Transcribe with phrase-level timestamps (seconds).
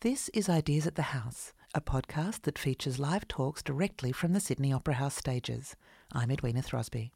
[0.00, 4.38] This is Ideas at the House, a podcast that features live talks directly from the
[4.38, 5.74] Sydney Opera House stages.
[6.12, 7.10] I'm Edwina Throsby.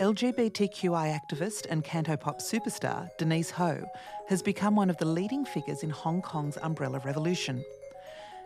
[0.00, 3.84] LGBTQI activist and cantopop superstar Denise Ho
[4.30, 7.62] has become one of the leading figures in Hong Kong's umbrella revolution.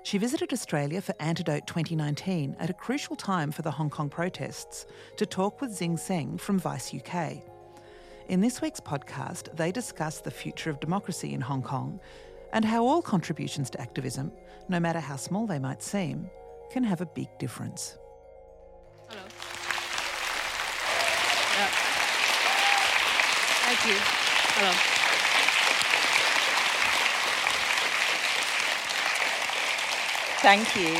[0.02, 4.84] She visited Australia for Antidote 2019 at a crucial time for the Hong Kong protests
[5.16, 7.40] to talk with Zing Tsjeng from Vice UK.
[8.28, 11.98] In this week's podcast, they discuss the future of democracy in Hong Kong
[12.52, 14.32] and how all contributions to activism,
[14.68, 16.30] no matter how small they might seem,
[16.70, 17.98] can have a big difference.
[19.08, 19.22] Hello.
[21.56, 21.70] Yeah.
[23.64, 23.96] Thank you.
[24.54, 24.72] Hello.
[30.40, 30.94] Thank you.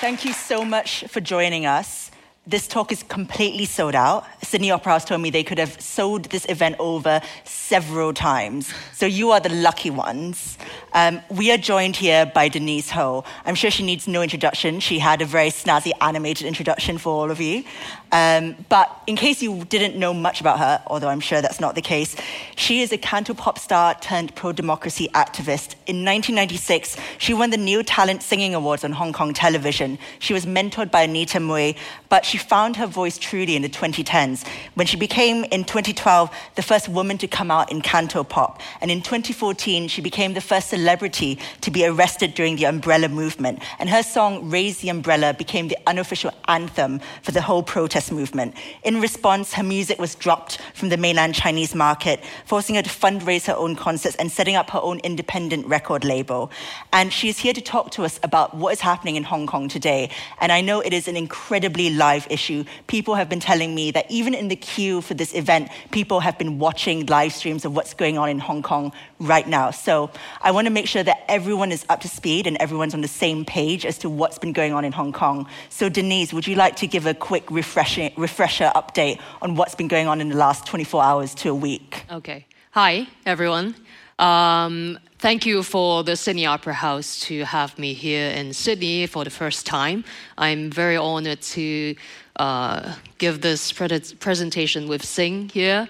[0.00, 2.03] Thank you so much for joining us.
[2.46, 4.26] This talk is completely sold out.
[4.42, 8.70] Sydney Opera House told me they could have sold this event over several times.
[8.92, 10.58] So you are the lucky ones.
[10.92, 13.24] Um, we are joined here by Denise Ho.
[13.46, 14.80] I'm sure she needs no introduction.
[14.80, 17.64] She had a very snazzy animated introduction for all of you.
[18.12, 21.74] Um, but in case you didn't know much about her, although I'm sure that's not
[21.74, 22.14] the case,
[22.56, 25.76] she is a cantopop star turned pro democracy activist.
[25.86, 29.98] In 1996, she won the New Talent Singing Awards on Hong Kong television.
[30.18, 31.76] She was mentored by Anita Mui,
[32.08, 36.62] but she found her voice truly in the 2010s when she became, in 2012, the
[36.62, 38.60] first woman to come out in cantopop.
[38.80, 43.62] And in 2014, she became the first celebrity to be arrested during the umbrella movement.
[43.78, 48.56] And her song, Raise the Umbrella, became the unofficial anthem for the whole protest movement.
[48.82, 53.46] In response, her music was dropped from the mainland Chinese market, forcing her to fundraise
[53.46, 56.50] her own concerts and setting up her own independent record label.
[56.92, 59.68] And she is here to talk to us about what is happening in Hong Kong
[59.68, 60.10] today.
[60.40, 62.64] And I know it is an incredibly live issue.
[62.86, 66.38] People have been telling me that even in the queue for this event, people have
[66.38, 69.70] been watching live streams of what's going on in Hong Kong right now.
[69.70, 70.10] So
[70.42, 73.08] I want to make sure that everyone is up to speed and everyone's on the
[73.08, 75.46] same page as to what's been going on in Hong Kong.
[75.68, 79.88] So, Denise, would you like to give a quick refresher, refresher update on what's been
[79.88, 82.04] going on in the last 24 hours to a week?
[82.10, 82.46] Okay.
[82.72, 83.74] Hi, everyone.
[84.18, 89.24] Um, thank you for the Sydney Opera House to have me here in Sydney for
[89.24, 90.04] the first time.
[90.36, 91.96] I'm very honored to
[92.36, 95.88] uh, give this pre- presentation with Zing here.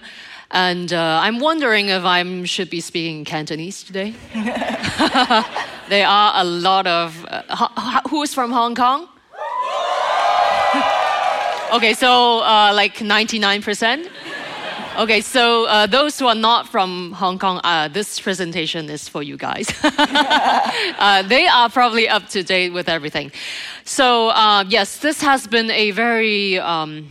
[0.51, 4.13] And uh, I'm wondering if I should be speaking Cantonese today.
[5.89, 7.25] there are a lot of.
[7.27, 9.01] Uh, who's from Hong Kong?
[11.73, 14.07] okay, so uh, like 99%.
[14.97, 19.21] Okay, so uh, those who are not from Hong Kong, uh, this presentation is for
[19.21, 19.67] you guys.
[19.83, 23.29] uh, they are probably up to date with everything.
[23.83, 27.09] So, uh, yes, this has been a very um,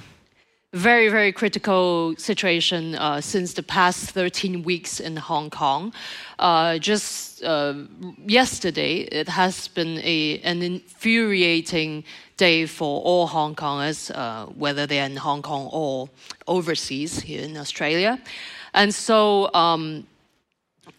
[0.73, 5.93] very, very critical situation uh, since the past 13 weeks in Hong Kong.
[6.39, 7.43] Uh, just
[8.27, 12.03] yesterday, it has been a, an infuriating
[12.37, 16.09] day for all Hong Kongers, uh, whether they're in Hong Kong or
[16.47, 18.19] overseas here in Australia.
[18.73, 20.07] And so, um,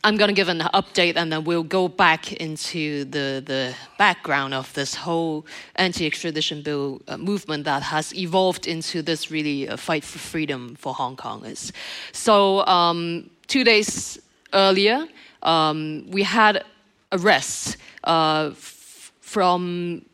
[0.03, 4.53] I'm going to give an update and then we'll go back into the, the background
[4.53, 9.77] of this whole anti extradition bill uh, movement that has evolved into this really uh,
[9.77, 11.71] fight for freedom for Hong Kongers.
[12.11, 14.19] So, um, two days
[14.53, 15.07] earlier,
[15.43, 16.63] um, we had
[17.11, 20.05] arrests uh, from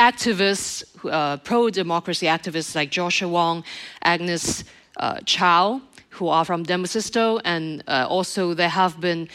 [0.00, 3.64] activists, uh, pro democracy activists like Joshua Wong,
[4.02, 4.64] Agnes
[4.96, 9.28] uh, Chow who are from Demosisto, and uh, also there have been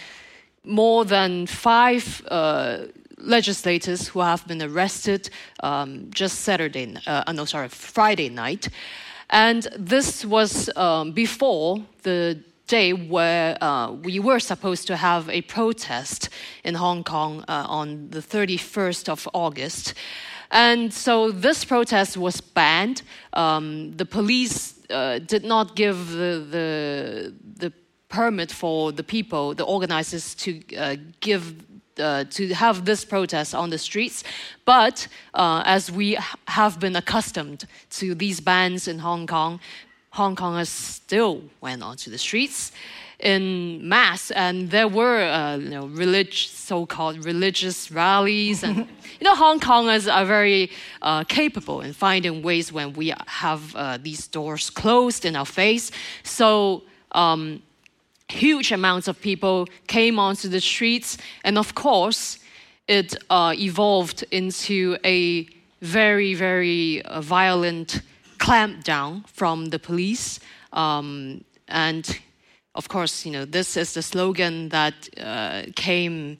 [0.63, 2.79] more than five uh,
[3.17, 5.29] legislators who have been arrested
[5.63, 8.67] um, just Saturday, uh, no, sorry, Friday night.
[9.29, 15.41] And this was um, before the day where uh, we were supposed to have a
[15.43, 16.29] protest
[16.63, 19.93] in Hong Kong uh, on the 31st of August.
[20.51, 23.01] And so this protest was banned.
[23.33, 27.73] Um, the police uh, did not give the, the, the
[28.09, 31.55] permit for the people, the organizers, to uh, give
[31.97, 34.23] uh, to have this protest on the streets.
[34.65, 39.61] But uh, as we have been accustomed to these bans in Hong Kong,
[40.09, 42.71] Hong Kongers still went onto the streets
[43.25, 48.77] in mass, and there were uh, you know religious, so-called religious rallies, and
[49.19, 50.69] you know Hong Kongers are very
[51.01, 55.91] uh, capable in finding ways when we have uh, these doors closed in our face.
[56.23, 56.83] So.
[57.11, 57.61] Um,
[58.27, 62.39] huge amounts of people came onto the streets, and of course,
[62.87, 65.47] it uh, evolved into a
[65.81, 68.01] very, very uh, violent
[68.39, 70.39] clampdown from the police.
[70.73, 72.19] Um, and
[72.75, 76.37] of course, you know, this is the slogan that uh, came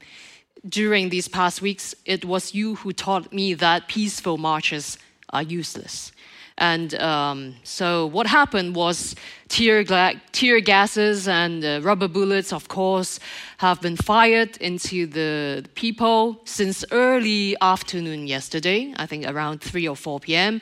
[0.68, 1.96] during these past weeks.
[2.06, 4.98] It was you who taught me that peaceful marches
[5.30, 6.12] are useless.
[6.58, 9.16] And um, so what happened was
[9.50, 9.84] tear,
[10.32, 13.20] tear gases and uh, rubber bullets, of course,
[13.58, 19.98] have been fired into the people since early afternoon yesterday, I think around 3 or
[19.98, 20.62] 4 p.m.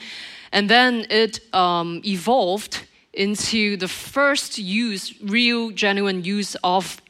[0.52, 2.82] And then it um, evolved
[3.14, 7.02] into the first use, real, genuine use of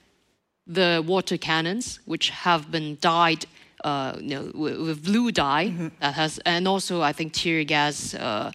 [0.67, 3.45] the water cannons, which have been dyed
[3.83, 5.87] uh, you know, with, blue dye mm-hmm.
[5.99, 8.51] that has, and also I think tear gas uh,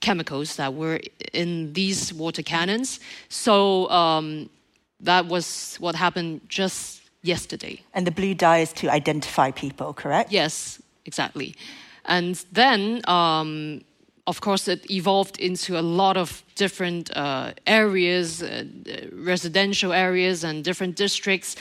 [0.00, 1.00] chemicals that were
[1.32, 3.00] in these water cannons.
[3.28, 4.48] So um,
[5.00, 7.82] that was what happened just yesterday.
[7.94, 10.32] And the blue dye is to identify people, correct?
[10.32, 11.54] Yes, exactly.
[12.06, 13.82] And then um,
[14.26, 18.64] of course, it evolved into a lot of different uh, areas, uh,
[19.12, 21.56] residential areas, and different districts.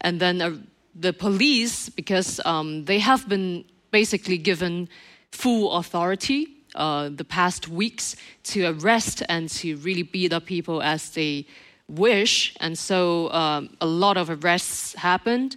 [0.00, 0.56] And then uh,
[0.94, 4.88] the police, because um, they have been basically given
[5.30, 11.10] full authority uh, the past weeks to arrest and to really beat up people as
[11.10, 11.46] they
[11.88, 12.54] wish.
[12.60, 15.56] And so um, a lot of arrests happened.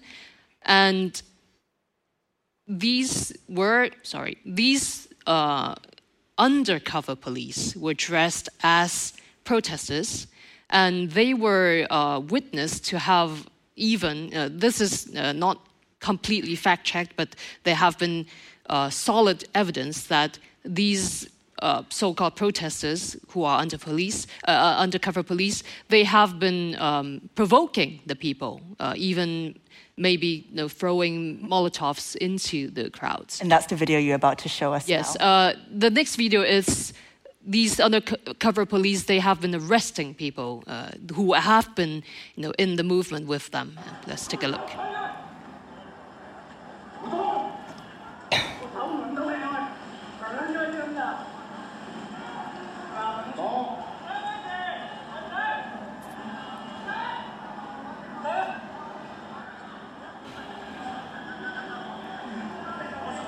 [0.63, 1.19] And
[2.67, 5.75] these were, sorry, these uh,
[6.38, 9.13] undercover police were dressed as
[9.44, 10.27] protesters,
[10.69, 15.59] and they were uh, witnessed to have even, uh, this is uh, not
[16.00, 18.25] completely fact checked, but there have been
[18.69, 25.24] uh, solid evidence that these uh, so-called protesters who are under police, uh, uh undercover
[25.24, 29.57] police, they have been um, provoking the people, uh, even
[29.97, 33.41] maybe you know, throwing Molotovs into the crowds.
[33.41, 34.87] And that's the video you're about to show us.
[34.87, 35.15] Yes.
[35.17, 36.93] Uh, the next video is
[37.45, 39.03] these undercover police.
[39.03, 42.03] They have been arresting people uh, who have been,
[42.35, 43.79] you know, in the movement with them.
[44.07, 44.69] Let's take a look.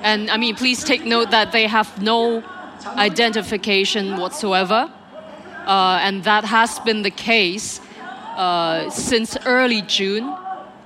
[0.06, 2.44] And I mean, please take note that they have no
[2.96, 4.88] identification whatsoever.
[5.66, 7.80] Uh, and that has been the case
[8.36, 10.32] uh, since early June.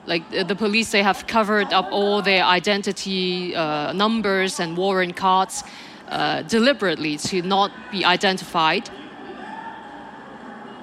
[0.07, 5.65] Like the police, they have covered up all their identity uh, numbers and warrant cards
[6.09, 8.89] uh, deliberately to not be identified.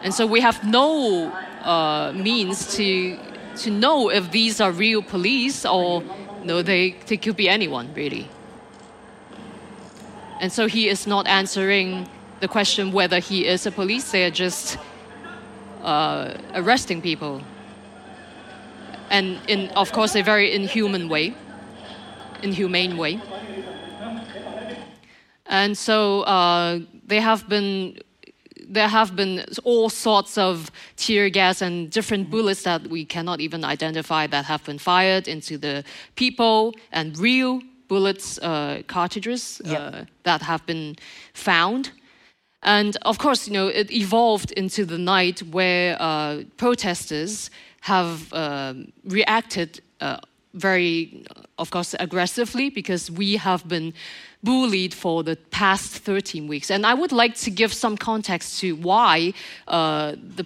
[0.04, 1.32] And so we have no
[1.64, 3.18] uh, means to
[3.64, 6.04] to know if these are real police or
[6.48, 8.28] no, they, they could be anyone, really.
[10.40, 12.08] And so he is not answering
[12.40, 14.78] the question whether he is a police, they are just
[15.84, 17.42] uh, arresting people.
[19.10, 21.34] And in, of course, a very inhuman way,
[22.44, 23.20] inhumane way.
[25.46, 28.00] And so uh, they have been
[28.70, 33.64] there have been all sorts of tear gas and different bullets that we cannot even
[33.64, 35.84] identify that have been fired into the
[36.16, 40.96] people and real bullets uh, cartridges uh, that have been
[41.34, 41.92] found.
[42.64, 47.50] And of course, you know, it evolved into the night where uh, protesters
[47.82, 50.18] have um, reacted uh,
[50.60, 51.26] very,
[51.58, 53.94] of course, aggressively because we have been
[54.44, 56.70] bullied for the past 13 weeks.
[56.70, 59.34] And I would like to give some context to why
[59.68, 60.46] uh, the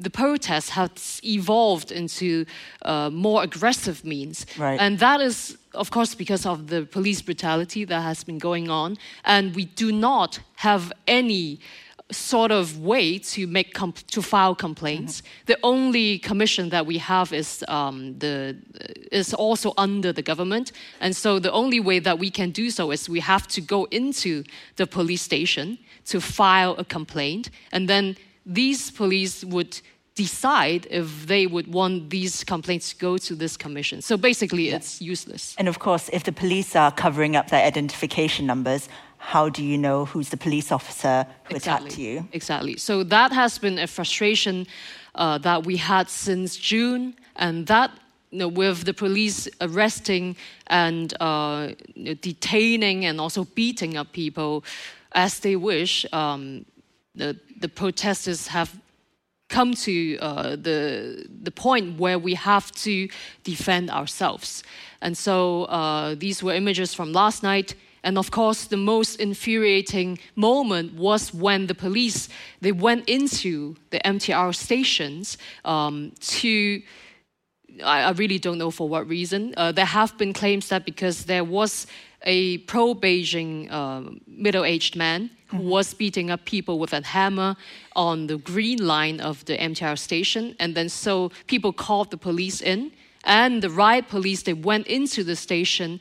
[0.00, 2.46] the protest has evolved into
[2.82, 4.46] uh, more aggressive means.
[4.56, 4.80] Right.
[4.80, 8.96] And that is, of course, because of the police brutality that has been going on.
[9.24, 11.60] And we do not have any
[12.12, 13.74] sort of way to make
[14.08, 15.20] to file complaints.
[15.20, 15.44] Mm-hmm.
[15.46, 18.56] The only commission that we have is um, the
[19.12, 22.90] is also under the government, and so the only way that we can do so
[22.90, 24.44] is we have to go into
[24.76, 29.80] the police station to file a complaint, and then these police would
[30.14, 34.02] decide if they would want these complaints to go to this commission.
[34.02, 34.76] So basically, yeah.
[34.76, 35.54] it's useless.
[35.58, 38.88] And of course, if the police are covering up their identification numbers,
[39.22, 41.86] how do you know who's the police officer who exactly.
[41.86, 42.28] attacked you?
[42.32, 42.76] Exactly.
[42.78, 44.66] So that has been a frustration
[45.14, 47.90] uh, that we had since June, and that
[48.30, 50.36] you know, with the police arresting
[50.68, 51.68] and uh,
[52.20, 54.64] detaining and also beating up people
[55.12, 56.64] as they wish, um,
[57.14, 58.74] the, the protesters have
[59.48, 63.08] come to uh, the, the point where we have to
[63.44, 64.62] defend ourselves.
[65.02, 70.18] And so uh, these were images from last night And of course, the most infuriating
[70.36, 72.28] moment was when the police
[72.60, 76.82] they went into the MTR stations um, to.
[77.84, 79.54] I, I, really don't know for what reason.
[79.56, 81.86] Uh, there have been claims that because there was
[82.22, 85.68] a pro Beijing uh, middle aged man who mm-hmm.
[85.68, 87.56] was beating up people with a hammer
[87.96, 90.54] on the green line of the MTR station.
[90.58, 92.92] And then so people called the police in,
[93.24, 96.00] and the riot police they went into the station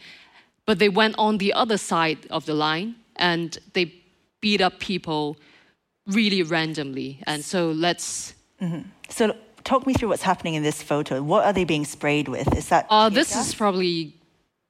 [0.68, 3.92] but they went on the other side of the line and they
[4.40, 5.36] beat up people
[6.06, 7.18] really randomly.
[7.26, 8.34] And so let's.
[8.60, 8.88] Mm-hmm.
[9.08, 11.22] So talk me through what's happening in this photo.
[11.22, 12.54] What are they being sprayed with?
[12.56, 12.86] Is that?
[12.88, 13.48] Uh, this gas?
[13.48, 14.14] is probably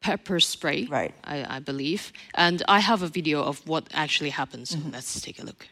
[0.00, 1.14] pepper spray, right?
[1.25, 2.12] I, I, believe.
[2.35, 4.73] And I have a video of what actually happens.
[4.73, 4.90] Mm-hmm.
[4.90, 5.66] Let's take a look.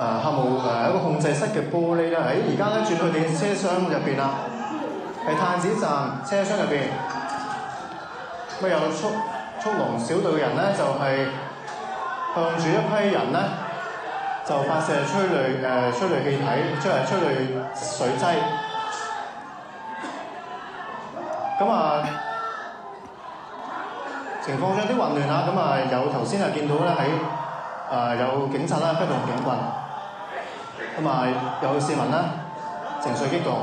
[0.00, 4.48] 诶客务诶一个控制室嘅玻璃咧，喺而家咧转去电车厢入边啦，
[5.26, 7.23] 系太子站车厢入边。
[8.60, 9.08] 咁有速
[9.60, 11.30] 速龍小隊嘅人咧，就係、是、
[12.34, 13.40] 向住一批人咧，
[14.44, 16.44] 就發射催淚誒、呃、催淚氣體，
[16.80, 17.26] 即係催淚
[17.74, 18.36] 水劑。
[21.60, 22.02] 咁啊，
[24.44, 25.44] 情況有啲混亂啦。
[25.46, 27.10] 咁啊，有頭先啊見到咧喺
[27.92, 29.56] 誒有警察啦揮動警棍，
[30.98, 31.26] 咁啊
[31.62, 32.24] 有市民啦
[33.02, 33.62] 情緒激動。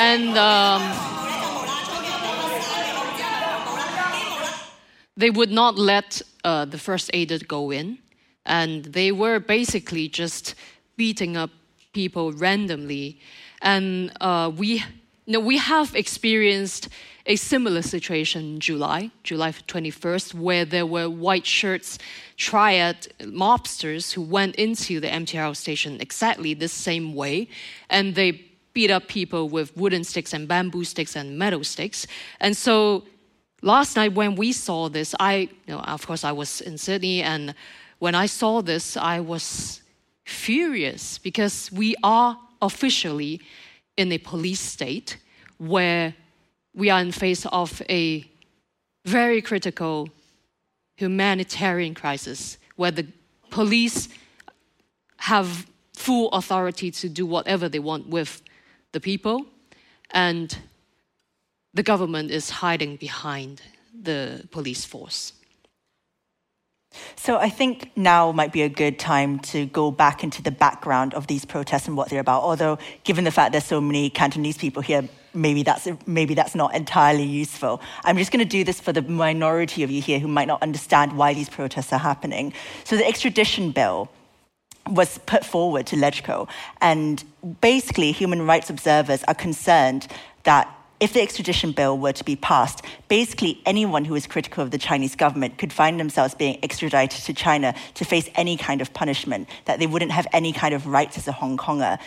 [0.00, 0.80] and um,
[5.14, 7.98] they would not let uh, the first aided go in,
[8.46, 10.54] and they were basically just
[10.96, 11.50] beating up
[11.92, 13.20] people randomly.
[13.60, 14.82] And uh, we,
[15.26, 16.88] know, we have experienced
[17.26, 21.98] a similar situation in July, July 21st, where there were white shirts
[22.38, 27.48] triad mobsters who went into the MTR station exactly the same way,
[27.90, 32.06] and they beat up people with wooden sticks and bamboo sticks and metal sticks.
[32.40, 33.04] And so
[33.62, 37.22] last night when we saw this, I, you know, of course, I was in Sydney,
[37.22, 37.54] and
[37.98, 39.82] when I saw this, I was
[40.24, 43.40] furious because we are officially
[43.96, 45.18] in a police state
[45.58, 46.14] where
[46.74, 48.24] we are in face of a
[49.04, 50.08] very critical
[50.96, 53.06] humanitarian crisis where the
[53.50, 54.08] police
[55.16, 58.42] have full authority to do whatever they want with
[58.92, 59.46] the people,
[60.10, 60.58] and
[61.74, 63.62] the government is hiding behind
[64.02, 65.32] the police force.
[67.14, 71.14] So I think now might be a good time to go back into the background
[71.14, 72.42] of these protests and what they're about.
[72.42, 76.74] Although, given the fact there's so many Cantonese people here, maybe that's maybe that's not
[76.74, 77.80] entirely useful.
[78.02, 80.62] I'm just going to do this for the minority of you here who might not
[80.62, 82.52] understand why these protests are happening.
[82.82, 84.10] So the extradition bill
[84.88, 86.48] was put forward to LegCo.
[86.80, 87.22] And
[87.60, 90.06] basically, human rights observers are concerned
[90.44, 90.68] that
[91.00, 94.78] if the extradition bill were to be passed, basically anyone who is critical of the
[94.78, 99.48] Chinese government could find themselves being extradited to China to face any kind of punishment,
[99.64, 101.98] that they wouldn't have any kind of rights as a Hong Konger.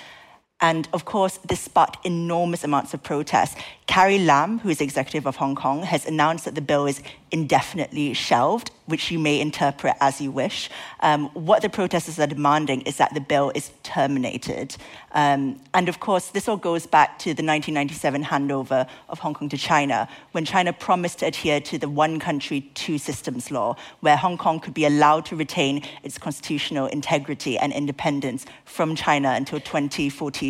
[0.63, 3.57] And of course, this sparked enormous amounts of protest.
[3.85, 7.01] Carrie Lam, who is executive of Hong Kong, has announced that the bill is
[7.31, 10.69] indefinitely shelved, which you may interpret as you wish.
[11.01, 14.77] Um, what the protesters are demanding is that the bill is terminated.
[15.11, 19.49] Um, and of course, this all goes back to the 1997 handover of Hong Kong
[19.49, 24.15] to China, when China promised to adhere to the one country, two systems law, where
[24.15, 29.59] Hong Kong could be allowed to retain its constitutional integrity and independence from China until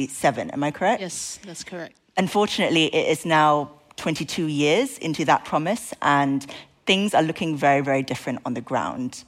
[0.07, 0.51] 2047.
[0.51, 1.01] Am I correct?
[1.01, 1.95] Yes, that's correct.
[2.17, 6.45] Unfortunately, it is now 22 years into that promise, and
[6.85, 9.23] things are looking very, very different on the ground.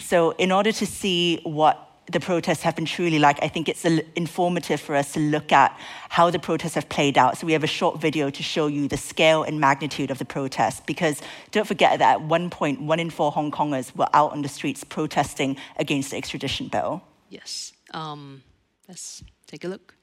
[0.00, 3.84] So, in order to see what the protests have been truly like, I think it's
[3.84, 5.78] informative for us to look at
[6.10, 7.38] how the protests have played out.
[7.38, 10.24] So, we have a short video to show you the scale and magnitude of the
[10.24, 10.80] protests.
[10.86, 14.42] Because don't forget that at one point, one in four Hong Kongers were out on
[14.42, 17.02] the streets protesting against the extradition bill.
[17.30, 17.72] Yes.
[17.92, 18.42] Um,
[18.88, 19.94] let's take a look.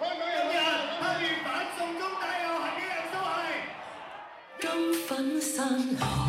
[0.00, 0.12] 今
[1.18, 1.82] 日八月，
[4.60, 6.23] 人金粉散。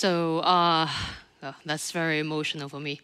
[0.00, 0.88] So uh,
[1.42, 3.02] oh, that's very emotional for me.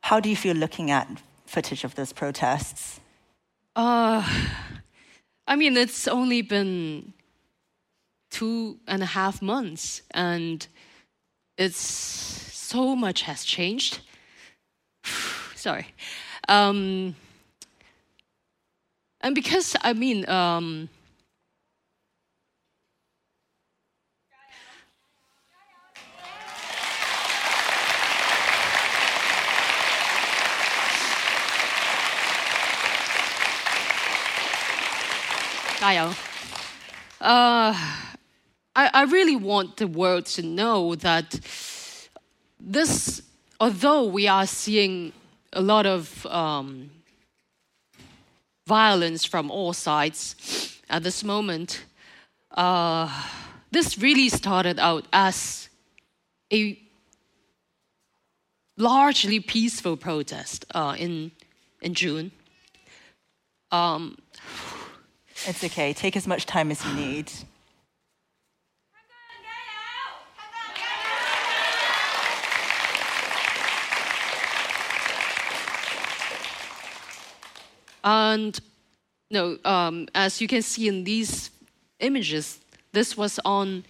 [0.00, 1.06] How do you feel looking at
[1.46, 2.98] footage of those protests?
[3.76, 4.28] Uh,
[5.46, 7.12] I mean, it's only been
[8.32, 10.66] two and a half months, and
[11.56, 14.00] it's so much has changed.
[15.54, 15.86] Sorry.
[16.48, 17.14] Um,
[19.20, 20.88] and because, I mean, um,
[37.20, 37.74] Uh,
[38.74, 41.38] I, I really want the world to know that
[42.58, 43.20] this,
[43.60, 45.12] although we are seeing
[45.52, 46.88] a lot of um,
[48.66, 51.84] violence from all sides at this moment,
[52.52, 53.06] uh,
[53.70, 55.68] this really started out as
[56.50, 56.80] a
[58.78, 61.30] largely peaceful protest uh, in
[61.82, 62.32] in June.
[63.70, 64.16] Um,
[65.46, 65.92] it's okay.
[65.92, 67.32] Take as much time as you need.
[78.04, 78.60] And
[79.30, 81.50] no, um, as you can see in these
[82.00, 82.60] images,
[82.92, 83.84] this was on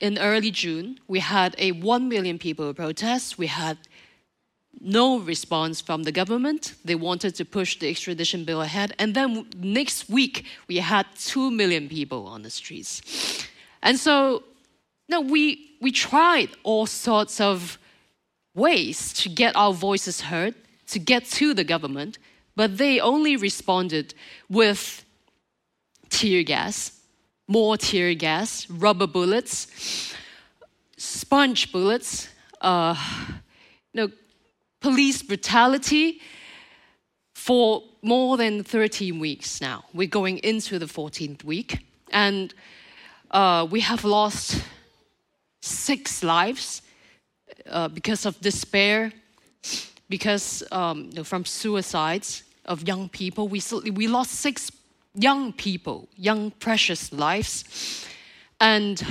[0.00, 1.00] in early June.
[1.08, 3.38] We had a one million people protest.
[3.38, 3.78] We had
[4.80, 6.74] no response from the government.
[6.84, 8.94] They wanted to push the extradition bill ahead.
[8.98, 13.46] And then next week, we had 2 million people on the streets.
[13.82, 14.44] And so,
[15.08, 17.78] no, we, we tried all sorts of
[18.54, 20.54] ways to get our voices heard,
[20.88, 22.18] to get to the government,
[22.54, 24.14] but they only responded
[24.48, 25.04] with
[26.10, 27.00] tear gas,
[27.48, 30.14] more tear gas, rubber bullets,
[30.96, 32.28] sponge bullets,
[32.60, 32.94] uh,
[33.94, 34.10] no,
[34.82, 36.20] police brutality
[37.34, 39.84] for more than 13 weeks now.
[39.94, 41.78] We're going into the 14th week.
[42.10, 42.52] And
[43.30, 44.62] uh, we have lost
[45.60, 46.82] six lives
[47.70, 49.12] uh, because of despair,
[50.08, 53.48] because um, from suicides of young people.
[53.48, 54.70] We, we lost six
[55.14, 58.06] young people, young precious lives.
[58.60, 59.04] And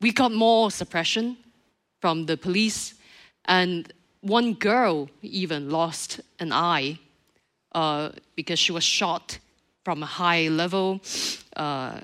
[0.00, 1.36] we got more suppression
[2.00, 2.94] from the police.
[3.44, 3.92] And
[4.28, 6.98] one girl even lost an eye
[7.72, 9.38] uh, because she was shot
[9.84, 11.00] from a high level
[11.56, 11.98] uh,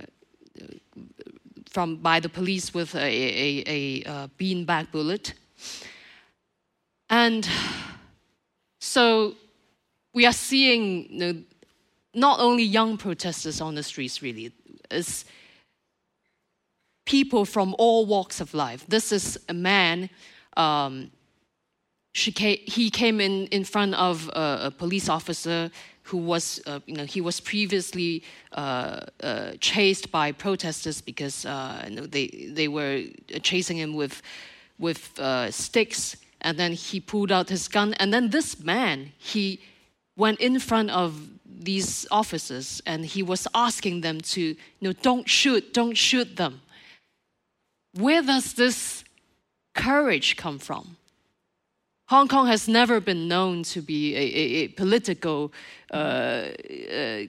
[1.71, 5.35] from, by the police with a, a, a, a beanbag bullet.
[7.11, 7.49] And
[8.79, 9.35] so
[10.13, 11.43] we are seeing you know,
[12.15, 14.53] not only young protesters on the streets, really,
[14.91, 15.25] it's
[17.05, 18.87] people from all walks of life.
[18.87, 20.09] This is a man.
[20.57, 21.11] Um,
[22.15, 25.71] came, he came in in front of a, a police officer
[26.05, 28.23] who was, uh, you know, he was previously
[28.53, 33.03] uh, uh, chased by protesters because uh, you know, they they were
[33.43, 34.23] chasing him with
[34.79, 39.61] with uh, sticks, and then he pulled out his gun, and then this man he
[40.17, 45.29] went in front of these officers and he was asking them to, you know, don't
[45.29, 46.61] shoot, don't shoot them.
[47.95, 49.05] Where does this
[49.75, 50.97] courage come from?
[52.15, 55.53] Hong Kong has never been known to be a, a, a political,
[55.93, 57.23] uh, uh,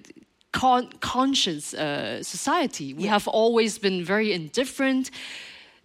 [0.52, 2.94] con- conscious uh, society.
[2.94, 3.10] We yeah.
[3.10, 5.10] have always been very indifferent.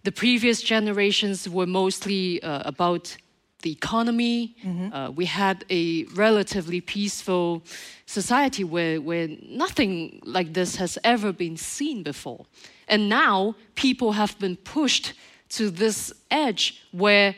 [0.03, 3.17] The previous generations were mostly uh, about
[3.63, 4.55] the economy.
[4.63, 4.93] Mm-hmm.
[4.93, 7.63] Uh, we had a relatively peaceful
[8.05, 12.45] society where, where nothing like this has ever been seen before.
[12.87, 15.13] And now people have been pushed
[15.57, 17.35] to this edge where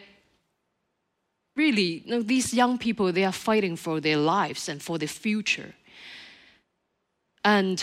[1.55, 5.07] really you know, these young people they are fighting for their lives and for their
[5.07, 5.73] future.
[7.45, 7.81] And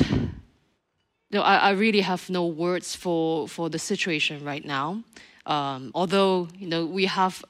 [1.30, 5.02] you know, I, I really have no words for, for the situation right now.
[5.46, 7.44] Um, although you know we have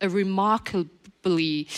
[0.00, 1.68] a remarkably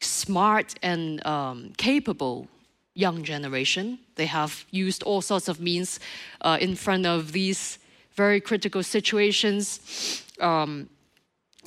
[0.00, 2.48] smart and um, capable
[2.94, 3.98] young generation.
[4.16, 6.00] They have used all sorts of means
[6.40, 7.78] uh, in front of these
[8.14, 10.24] very critical situations.
[10.40, 10.88] Um,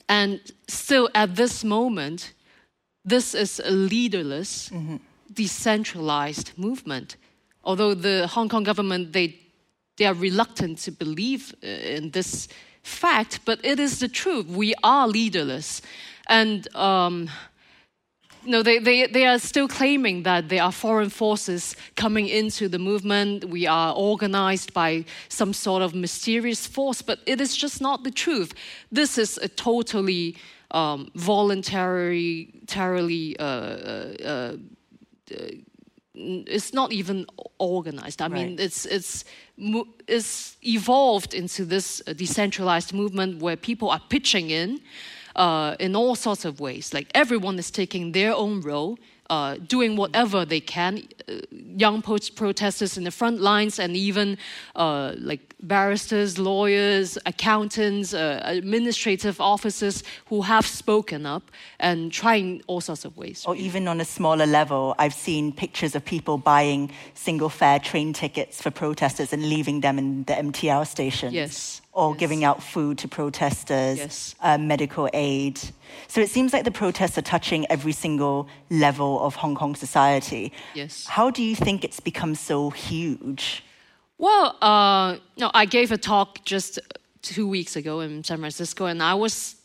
[0.08, 2.34] and still, at this moment,
[3.06, 4.98] this is a leaderless, mm-hmm.
[5.34, 7.18] decentralized movement.
[7.64, 9.40] Although the Hong Kong government, they,
[9.98, 12.48] they are reluctant to believe uh, in this
[12.84, 14.48] fact, but it is the truth.
[14.48, 15.82] We are leaderless.
[16.28, 17.30] And um,
[18.46, 22.80] no, they, they, they are still claiming that there are foreign forces coming into the
[22.80, 23.46] movement.
[23.46, 28.12] We are organized by some sort of mysterious force, but it is just not the
[28.12, 28.54] truth.
[28.92, 30.36] This is a totally
[30.72, 32.54] um, voluntary,
[33.40, 34.56] uh, uh, uh,
[36.16, 37.26] it's not even
[37.58, 38.22] organized.
[38.22, 38.34] I right.
[38.34, 39.26] mean, it's it's
[40.08, 44.80] it's evolved into this uh, decentralized movement where people are pitching in
[45.36, 46.94] uh, in all sorts of ways.
[46.94, 48.98] Like everyone is taking their own role
[49.30, 51.08] uh, doing whatever they can.
[51.28, 54.38] Uh, young protesters in the front lines, and even
[54.76, 61.44] uh, like barristers, lawyers, accountants, uh, administrative officers who have spoken up
[61.80, 63.46] and trying all sorts of ways.
[63.48, 68.14] Or even on a smaller level, I've seen pictures of people buying single fare train
[68.14, 71.34] tickets for protesters and leaving them in the MTR stations.
[71.34, 72.20] Yes or yes.
[72.20, 74.36] giving out food to protesters, yes.
[74.42, 75.60] uh, medical aid.
[76.08, 80.52] So it seems like the protests are touching every single level of Hong Kong society.
[80.74, 81.06] Yes.
[81.06, 83.64] How do you think it's become so huge?
[84.18, 86.80] Well, uh, no, I gave a talk just
[87.22, 89.56] two weeks ago in San Francisco, and I was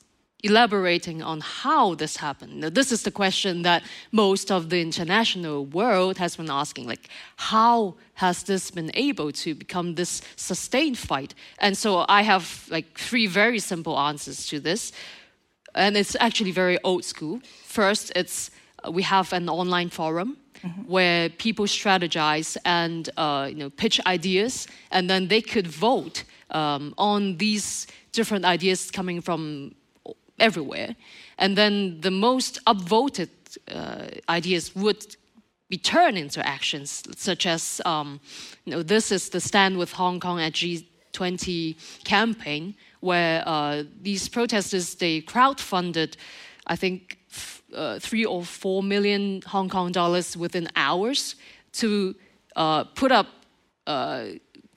[0.45, 2.61] elaborating on how this happened.
[2.61, 7.09] Now, this is the question that most of the international world has been asking like,
[7.37, 11.35] how has this been able to become this sustained fight?
[11.59, 14.93] And so I have like three very simple answers to this.
[15.75, 17.41] And it's actually very old school.
[17.65, 18.51] First, it's
[18.85, 20.91] uh, we have an online forum Mm-hmm.
[20.91, 26.95] where people strategize and uh, you know pitch ideas, and then they could vote um,
[26.99, 29.77] on these different ideas coming from
[30.41, 30.97] everywhere.
[31.39, 33.31] And then the most upvoted
[33.71, 35.17] uh, ideas would
[35.69, 38.21] be turned into actions, such as, um,
[38.65, 44.29] you know, this is the Stand with Hong Kong at G20 campaign, where uh, these
[44.29, 46.17] protesters, they crowdfunded,
[46.67, 47.19] I think,
[47.75, 51.37] uh, three or four million Hong Kong dollars within hours
[51.73, 52.15] to
[52.57, 53.27] uh, put up
[53.87, 54.25] uh,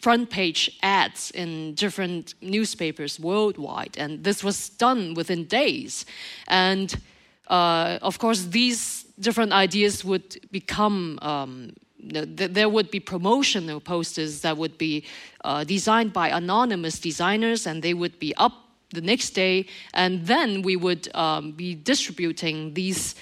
[0.02, 3.98] front page ads in different newspapers worldwide.
[3.98, 6.06] And this was done within days.
[6.48, 7.00] And
[7.48, 11.74] uh, of course, these different ideas would become um,
[12.10, 15.04] th- there would be promotional posters that would be
[15.44, 18.54] uh, designed by anonymous designers and they would be up
[18.94, 23.16] the next day and then we would um, be distributing these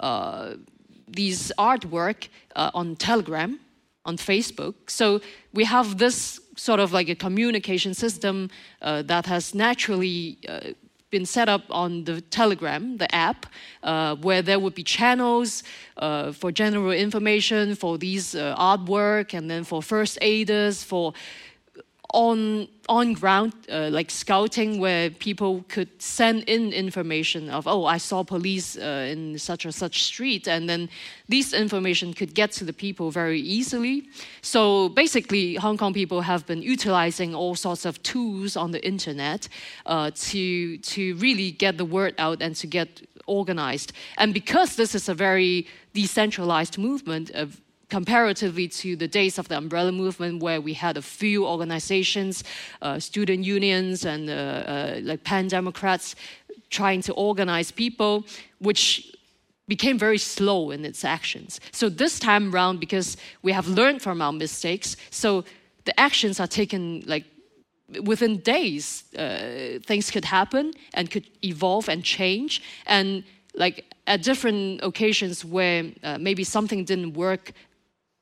[0.00, 0.54] uh,
[1.06, 3.60] these artwork uh, on telegram
[4.04, 4.74] on facebook.
[4.88, 5.20] So
[5.52, 10.72] we have this sort of like a communication system uh, that has naturally uh,
[11.10, 13.46] been set up on the Telegram, the app,
[13.82, 15.62] uh, where there would be channels
[15.98, 21.12] uh, for general information for these uh, artwork, and then for first aiders, for
[22.12, 27.98] on on ground uh, like scouting where people could send in information of oh I
[27.98, 30.90] saw police uh, in such or such street and then
[31.28, 34.08] this information could get to the people very easily.
[34.42, 39.48] So basically Hong Kong people have been utilizing all sorts of tools on the internet
[39.86, 43.92] uh, to to really get the word out and to get organized.
[44.18, 47.61] And because this is a very decentralized movement of
[47.92, 52.42] comparatively to the days of the umbrella movement, where we had a few organizations,
[52.80, 56.16] uh, student unions, and uh, uh, like pan Democrats
[56.70, 58.24] trying to organize people,
[58.68, 58.84] which
[59.68, 61.60] became very slow in its actions.
[61.70, 65.44] So this time around, because we have learned from our mistakes, so
[65.84, 67.26] the actions are taken like
[68.10, 69.04] within days.
[69.14, 73.22] Uh, things could happen and could evolve and change, and
[73.54, 77.52] like at different occasions where uh, maybe something didn't work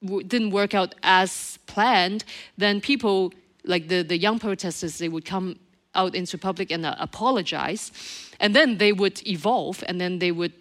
[0.02, 2.24] didn't work out as planned,
[2.56, 3.32] then people
[3.64, 5.58] like the, the young protesters they would come
[5.94, 7.92] out into public and uh, apologize,
[8.38, 10.52] and then they would evolve, and then they would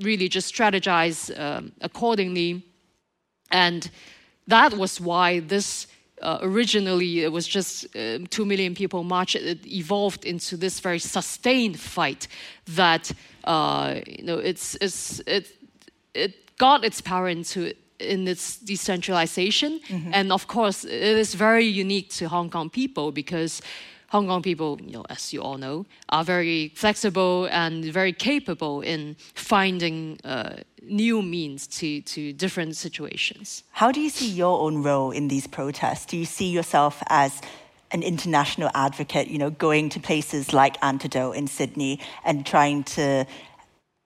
[0.00, 2.64] really just strategize um, accordingly,
[3.50, 3.90] and
[4.46, 5.86] that was why this.
[6.20, 9.36] Uh, originally, it was just uh, two million people march.
[9.36, 12.26] It evolved into this very sustained fight
[12.66, 13.12] that
[13.44, 15.46] uh, you know it's, it's it
[16.14, 19.80] it got its power into in its decentralization.
[19.88, 20.10] Mm-hmm.
[20.12, 23.60] And of course, it is very unique to Hong Kong people because
[24.08, 28.80] Hong Kong people, you know, as you all know, are very flexible and very capable
[28.80, 33.64] in finding uh, new means to, to different situations.
[33.72, 36.06] How do you see your own role in these protests?
[36.06, 37.42] Do you see yourself as
[37.90, 43.26] an international advocate, you know, going to places like Antidote in Sydney and trying to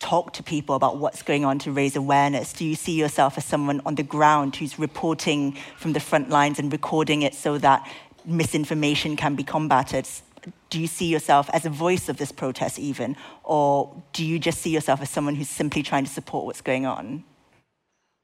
[0.03, 2.53] talk to people about what's going on to raise awareness?
[2.53, 6.59] Do you see yourself as someone on the ground who's reporting from the front lines
[6.59, 7.89] and recording it so that
[8.27, 10.07] misinformation can be combated?
[10.71, 13.17] Do you see yourself as a voice of this protest, even?
[13.45, 16.85] Or do you just see yourself as someone who's simply trying to support what's going
[16.85, 17.25] on?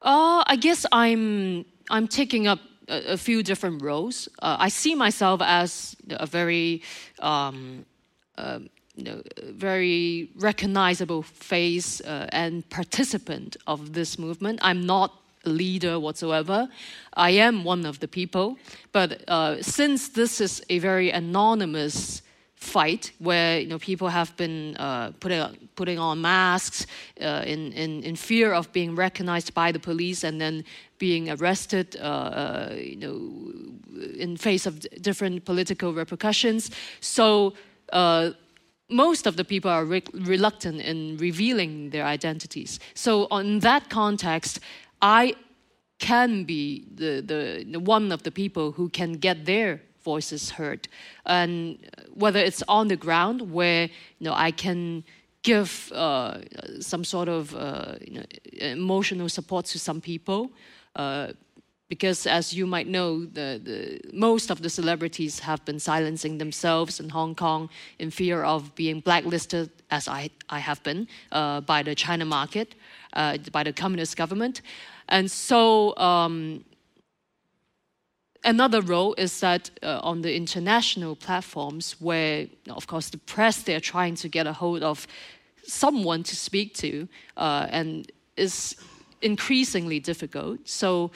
[0.03, 4.29] Uh, I guess I'm, I'm taking up a, a few different roles.
[4.43, 6.83] Uh, I see myself as a very
[7.21, 7.87] um,
[8.37, 8.61] uh,
[8.99, 14.59] you know, very recognizable face uh, and participant of this movement.
[14.61, 15.13] I'm not
[15.45, 16.69] a leader whatsoever.
[17.15, 18.59] I am one of the people.
[18.91, 22.23] But uh, since this is a very anonymous
[22.57, 26.87] fight where you know people have been uh, putting putting on masks
[27.21, 30.65] uh, in, in in fear of being recognized by the police and then
[30.99, 33.17] being arrested uh, uh you know
[34.19, 37.55] in face of different political repercussions so
[37.93, 38.31] uh,
[38.89, 42.81] most of the people are re- reluctant in revealing their identities.
[42.95, 44.61] So, on that context,
[45.03, 45.35] I
[45.99, 50.89] can be the, the, the, one of the people who can get their voices heard.
[51.27, 51.79] And
[52.15, 53.85] whether it's on the ground where
[54.19, 55.05] you know, I can
[55.43, 56.39] give uh,
[56.81, 60.51] some sort of uh, you know, emotional support to some people.
[60.97, 61.33] Uh,
[61.89, 67.01] because as you might know, the, the, most of the celebrities have been silencing themselves
[67.01, 71.83] in Hong Kong in fear of being blacklisted, as I, I have been, uh, by
[71.83, 72.75] the China market,
[73.15, 74.61] uh, by the communist government.
[75.09, 76.65] And so um,
[78.45, 83.81] another role is that uh, on the international platforms where, of course, the press, they're
[83.81, 85.07] trying to get a hold of
[85.65, 88.77] someone to speak to, uh, and is
[89.23, 90.69] increasingly difficult.
[90.69, 91.11] So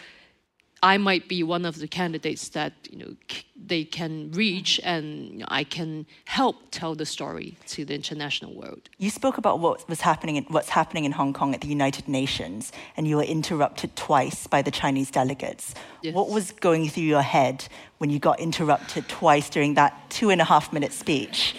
[0.84, 3.14] I might be one of the candidates that you know
[3.56, 8.88] they can reach, and I can help tell the story to the international world.
[8.98, 12.08] You spoke about what was happening, in, what's happening in Hong Kong at the United
[12.08, 15.74] Nations, and you were interrupted twice by the Chinese delegates.
[16.02, 16.14] Yes.
[16.14, 17.68] What was going through your head
[17.98, 21.54] when you got interrupted twice during that two and a half minute speech?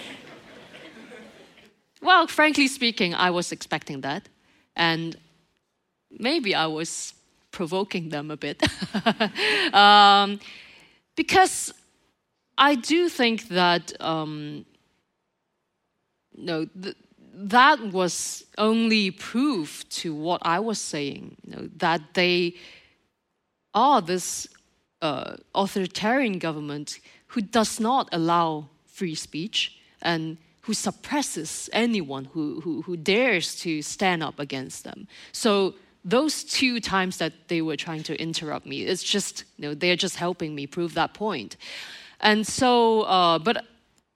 [2.02, 4.28] Well, frankly speaking, I was expecting that,
[4.76, 5.16] and
[6.12, 7.14] maybe I was
[7.54, 8.62] provoking them a bit.
[9.74, 10.40] um,
[11.16, 11.74] because
[12.58, 14.66] I do think that um,
[16.36, 16.98] no, th-
[17.36, 21.38] that was only proof to what I was saying.
[21.46, 22.56] You know, that they
[23.74, 24.48] are this
[25.02, 32.82] uh, authoritarian government who does not allow free speech and who suppresses anyone who, who,
[32.84, 35.08] who dares to stand up against them.
[35.32, 39.74] So those two times that they were trying to interrupt me, it's just, you know,
[39.74, 41.58] they're just helping me prove that point.
[42.20, 43.66] And so, uh, but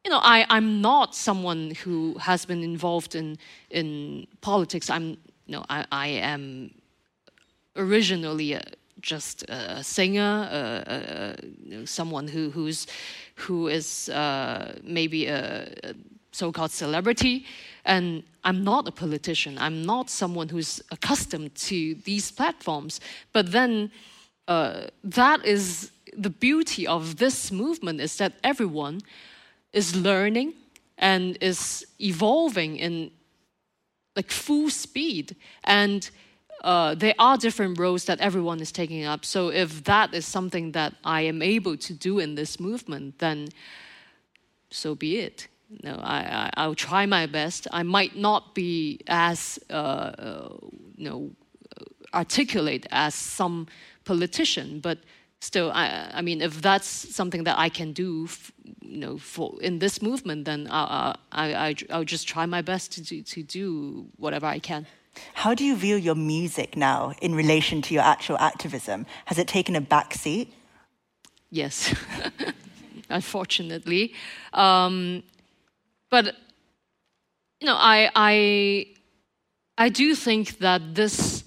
[0.03, 3.37] you know, I, I'm not someone who has been involved in
[3.69, 4.89] in politics.
[4.89, 6.71] I'm, you know, I, I am
[7.75, 8.63] originally a,
[9.01, 12.87] just a singer, uh, uh, you know, someone who who's
[13.35, 15.93] who is uh, maybe a, a
[16.31, 17.45] so-called celebrity,
[17.87, 19.57] and I'm not a politician.
[19.57, 22.99] I'm not someone who's accustomed to these platforms.
[23.33, 23.91] But then,
[24.47, 29.01] uh, that is the beauty of this movement is that everyone
[29.73, 30.53] is learning
[30.97, 33.11] and is evolving in
[34.15, 36.09] like full speed and
[36.63, 39.23] uh, there are different roles that everyone is taking up.
[39.23, 43.49] So if that is something that I am able to do in this movement, then
[44.71, 45.47] so be it.
[45.83, 47.67] Know, I, I, will try my best.
[47.71, 50.57] I might not be as uh, uh,
[50.95, 51.31] you know
[52.13, 53.67] articulate as some
[54.05, 54.99] politician, but
[55.39, 58.29] still, I, I mean, if that's something that I can do,
[58.81, 62.91] you know, for in this movement, then I, I, I, I'll just try my best
[62.93, 64.87] to do, to do whatever I can.
[65.33, 69.05] How do you view your music now in relation to your actual activism?
[69.25, 70.49] Has it taken a backseat?
[71.49, 71.95] Yes,
[73.09, 74.13] unfortunately.
[74.53, 75.23] Um,
[76.09, 76.35] but
[77.59, 78.87] you know, I, I,
[79.77, 81.43] I do think that this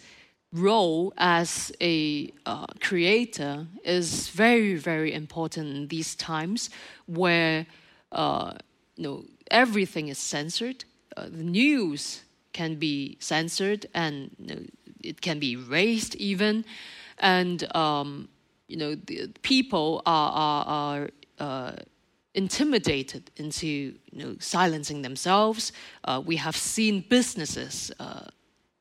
[0.52, 6.70] role as a uh, creator is very, very important in these times
[7.06, 7.66] where
[8.10, 8.54] uh,
[8.96, 10.84] you know everything is censored.
[11.16, 14.62] Uh, the news can be censored and you know,
[15.02, 16.64] it can be erased even,
[17.18, 18.28] and um,
[18.66, 21.72] you know the people are are, are uh,
[22.34, 25.72] intimidated into you know silencing themselves.
[26.04, 27.92] Uh, we have seen businesses.
[27.98, 28.26] Uh,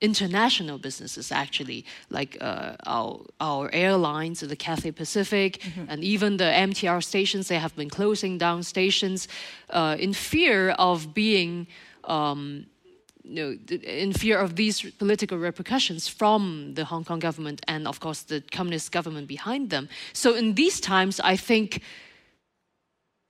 [0.01, 5.89] international businesses actually like uh, our our airlines the Cathay Pacific mm-hmm.
[5.89, 9.27] and even the MTR stations they have been closing down stations
[9.71, 11.67] uh, in fear of being
[12.05, 12.65] um,
[13.23, 17.99] you know, in fear of these political repercussions from the Hong Kong government and, of
[17.99, 19.88] course, the communist government behind them.
[20.13, 21.83] So, in these times, I think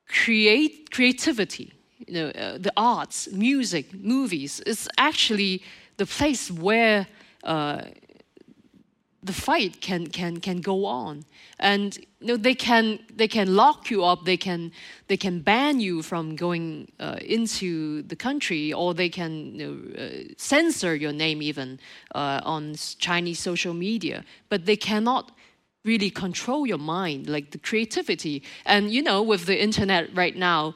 [0.09, 1.71] create creativity,
[2.07, 5.61] you know, uh, the arts, music, movies is actually
[5.97, 7.07] the place where
[7.43, 7.83] uh,
[9.21, 11.25] the fight can can can go on.
[11.59, 14.71] And you know they can they can lock you up they can
[15.07, 20.03] they can ban you from going uh, into the country or they can you know,
[20.03, 21.79] uh, censor your name even
[22.15, 24.23] uh, on chinese social media.
[24.47, 25.31] But they cannot
[25.85, 30.75] really control your mind like the creativity and you know with the internet right now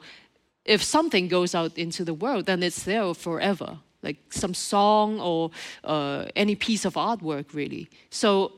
[0.64, 5.50] if something goes out into the world then it's there forever like some song or
[5.82, 7.88] uh, any piece of artwork, really.
[8.10, 8.52] So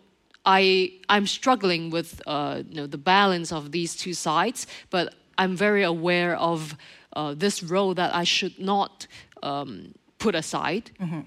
[0.45, 5.57] I I'm struggling with uh, you know the balance of these two sides, but I'm
[5.57, 6.77] very aware of
[7.15, 9.07] uh, this role that I should not
[9.43, 10.91] um, put aside.
[11.01, 11.21] Mm-hmm.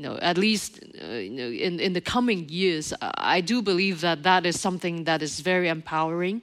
[0.00, 2.94] You know, at least uh, you know, in in the coming years,
[3.36, 6.40] I do believe that that is something that is very empowering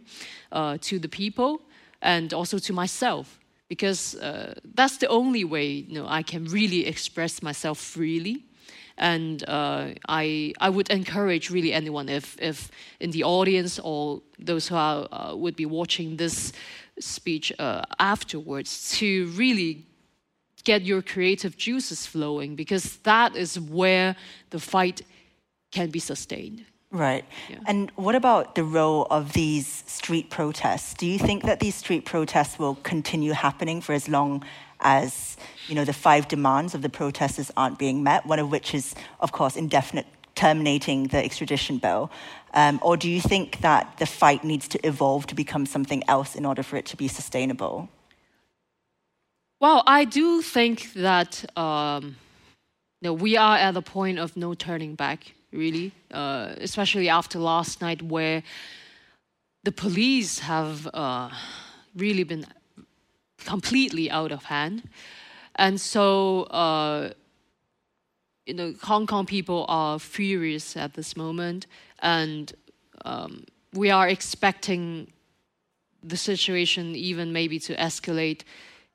[0.51, 1.61] uh, to the people
[2.01, 6.85] and also to myself because uh, that's the only way you know I can really
[6.85, 8.45] express myself freely.
[8.99, 14.67] And uh, I, I would encourage really anyone, if, if in the audience or those
[14.67, 16.53] who are, uh, would be watching this
[16.99, 19.85] speech uh, afterwards, to really
[20.71, 24.09] get your creative juices flowing, because that is where
[24.53, 24.97] the fight
[25.71, 26.59] can be sustained.
[27.05, 27.25] Right.
[27.49, 27.71] Yeah.
[27.71, 29.67] And what about the role of these
[29.99, 30.93] street protests?
[31.01, 34.31] Do you think that these street protests will continue happening for as long
[34.79, 38.25] as you know the five demands of the protesters aren't being met?
[38.33, 42.03] One of which is, of course, indefinite terminating the extradition bill.
[42.53, 46.31] Um, or do you think that the fight needs to evolve to become something else
[46.39, 47.89] in order for it to be sustainable?
[49.59, 52.15] Well, I do think that um,
[53.01, 57.39] you know, we are at the point of no turning back really, uh, especially after
[57.39, 58.43] last night where
[59.63, 61.31] the police have uh,
[61.95, 62.45] really been
[63.45, 64.83] completely out of hand.
[65.55, 67.13] And so, uh,
[68.45, 71.65] you know, Hong Kong people are furious at this moment,
[71.99, 72.53] and
[73.05, 73.43] um,
[73.73, 75.11] we are expecting
[76.03, 78.43] the situation even maybe to escalate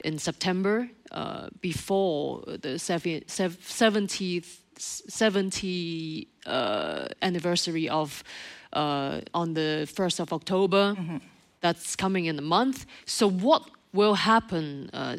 [0.05, 8.25] in September uh, before the 70th 70 uh, anniversary of
[8.73, 10.95] uh, on the 1st of October.
[10.99, 11.19] Mm-hmm.
[11.61, 12.87] That's coming in a month.
[13.07, 15.19] So, what will happen uh,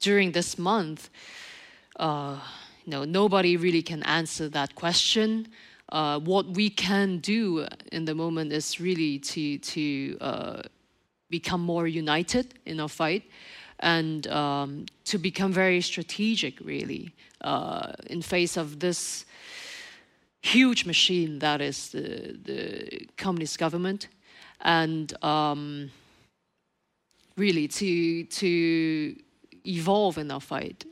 [0.00, 1.10] during this month?
[1.96, 2.40] Uh,
[2.84, 5.48] you know, nobody really can answer that question.
[5.90, 10.62] Uh, what we can do in the moment is really to to uh,
[11.30, 13.22] become more united in our fight
[13.80, 17.12] and um, to become very strategic, really,
[17.42, 19.24] uh, in face of this
[20.42, 24.08] huge machine that is the, the communist government,
[24.60, 25.90] and um,
[27.36, 29.16] really to to
[29.66, 30.84] evolve in our fight.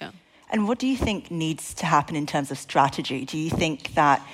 [0.00, 0.10] Yeah.
[0.50, 3.24] And what do you think needs to happen in terms of strategy?
[3.24, 4.26] Do you think that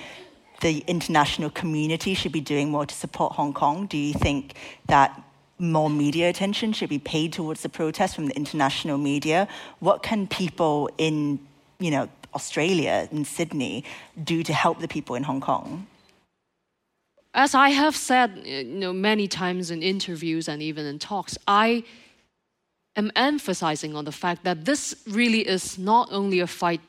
[0.61, 3.85] the international community should be doing more to support Hong Kong?
[3.85, 4.55] Do you think
[4.87, 5.21] that
[5.59, 9.47] more media attention should be paid towards the protest from the international media?
[9.79, 11.39] What can people in,
[11.79, 13.83] you know, Australia and Sydney
[14.23, 15.87] do to help the people in Hong Kong?
[17.33, 21.37] As I have said, uh, you know, many times in interviews and even in talks,
[21.47, 21.83] I
[22.95, 26.81] am emphasizing on the fact that this really is not only a fight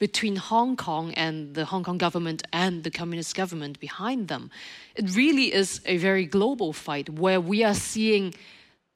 [0.00, 4.50] between Hong Kong and the Hong Kong government and the communist government behind them.
[4.96, 8.34] It really is a very global fight where we are seeing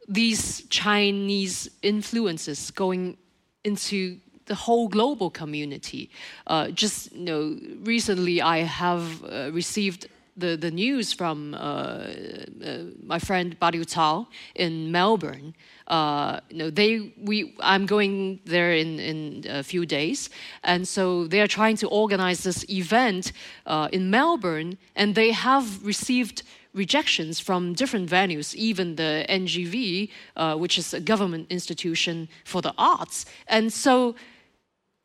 [0.09, 3.19] these Chinese influences going
[3.65, 6.11] into the whole global community.
[6.47, 12.79] Uh, just you know, recently I have uh, received the, the news from uh, uh,
[13.03, 15.55] my friend Badiucao in Melbourne.
[15.87, 20.31] Uh, you know, they, we, I'm going there in, in a few days,
[20.63, 23.33] and so they are trying to organize this event
[23.67, 30.57] uh, in Melbourne, and they have received rejections from different venues, even the NGV, uh,
[30.57, 34.15] which is a government institution for the arts, and so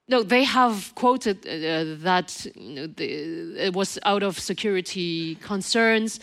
[0.09, 6.19] no, they have quoted uh, that you know, the, it was out of security concerns.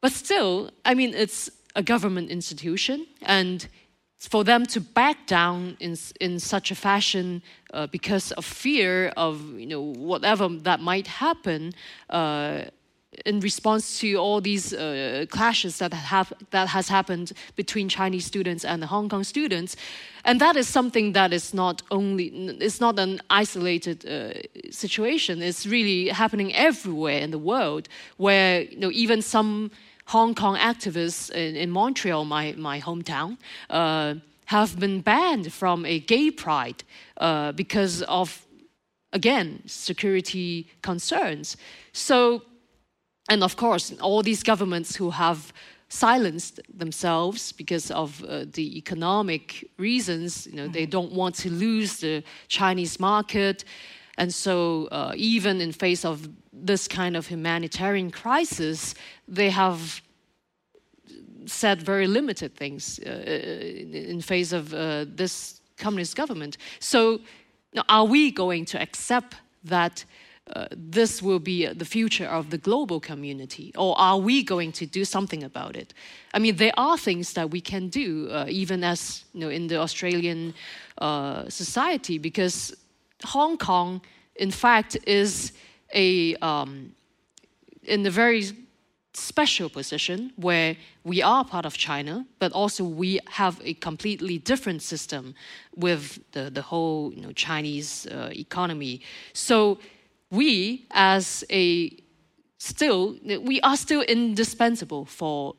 [0.00, 3.68] But still, I mean, it's a government institution, and
[4.18, 9.58] for them to back down in, in such a fashion uh, because of fear of
[9.58, 11.72] you know whatever that might happen
[12.10, 12.62] uh,
[13.26, 18.64] in response to all these uh, clashes that have that has happened between Chinese students
[18.64, 19.76] and the Hong Kong students,
[20.24, 22.26] and that is something that is not only
[22.60, 24.32] it's not an isolated uh,
[24.70, 25.42] situation.
[25.42, 29.70] It's really happening everywhere in the world, where you know even some
[30.06, 33.36] Hong Kong activists in, in Montreal, my my hometown.
[33.68, 34.14] Uh,
[34.50, 36.82] have been banned from a gay pride
[37.18, 38.44] uh, because of,
[39.12, 41.56] again, security concerns.
[41.92, 42.42] So
[43.30, 45.52] and of course, all these governments who have
[45.88, 50.90] silenced themselves because of uh, the economic reasons, you know, they mm-hmm.
[50.90, 53.64] don't want to lose the Chinese market.
[54.18, 58.94] And so, uh, even in face of this kind of humanitarian crisis,
[59.28, 60.02] they have
[61.46, 66.58] said very limited things uh, in face of uh, this communist government.
[66.80, 67.20] So,
[67.88, 70.04] are we going to accept that
[70.56, 73.72] uh, this will be the future of the global community?
[73.76, 75.94] Or are we going to do something about it?
[76.34, 79.68] I mean, there are things that we can do, uh, even as you know, in
[79.68, 80.54] the Australian
[80.98, 82.74] uh, society, because
[83.24, 84.00] Hong Kong,
[84.36, 85.52] in fact, is
[85.94, 86.92] a um,
[87.84, 88.52] in a very
[89.12, 94.82] special position where we are part of China, but also we have a completely different
[94.82, 95.34] system
[95.74, 99.00] with the, the whole you know, Chinese uh, economy.
[99.32, 99.78] So
[100.30, 101.90] we as a
[102.58, 105.54] still we are still indispensable for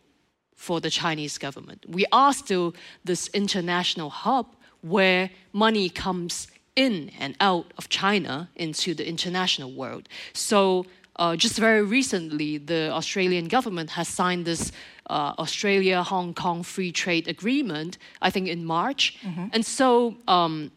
[0.56, 1.86] for the Chinese government.
[1.88, 4.46] We are still this international hub
[4.82, 10.08] where money comes in and out of China into the international world.
[10.34, 10.86] So
[11.18, 14.72] uh, just very recently, the Australian government has signed this
[15.10, 19.18] uh, Australia Hong Kong Free Trade Agreement, I think in March.
[19.24, 19.48] Mm-hmm.
[19.52, 20.72] And so, um,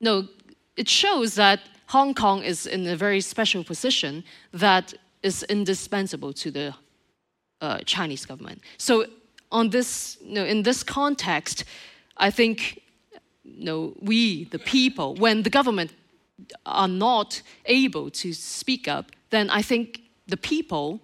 [0.00, 0.28] no,
[0.76, 1.60] it shows that
[1.92, 6.74] Hong Kong is in a very special position that is indispensable to the
[7.60, 8.62] uh, Chinese government.
[8.78, 9.04] So,
[9.50, 11.64] on this, you know, in this context,
[12.16, 12.80] I think
[13.44, 15.92] you know, we, the people, when the government
[16.64, 21.00] are not able to speak up, then I think the people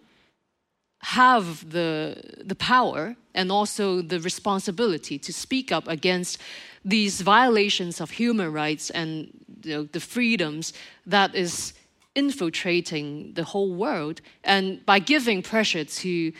[1.00, 6.38] have the, the power and also the responsibility to speak up against
[6.82, 9.28] these violations of human rights and
[9.62, 10.72] you know, the freedoms
[11.06, 11.74] that is
[12.14, 14.20] infiltrating the whole world.
[14.44, 16.32] And by giving pressure to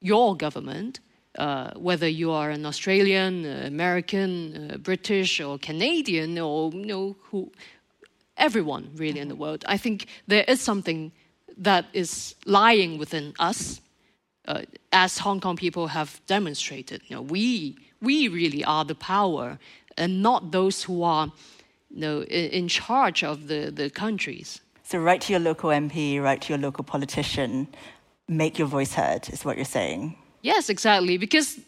[0.00, 1.00] your government,
[1.38, 7.16] uh, whether you are an Australian, uh, American, uh, British, or Canadian, or you know,
[7.30, 7.50] who,
[8.36, 11.10] everyone really in the world, I think there is something
[11.56, 13.80] that is lying within us,
[14.46, 14.62] uh,
[14.92, 17.02] as Hong Kong people have demonstrated.
[17.08, 19.58] You know, we, we really are the power
[19.96, 21.32] and not those who are
[21.94, 24.60] you know, in, in charge of the, the countries.
[24.82, 27.68] So, write to your local MP, write to your local politician,
[28.28, 30.16] make your voice heard, is what you're saying.
[30.42, 31.16] Yes, exactly.
[31.16, 31.60] Because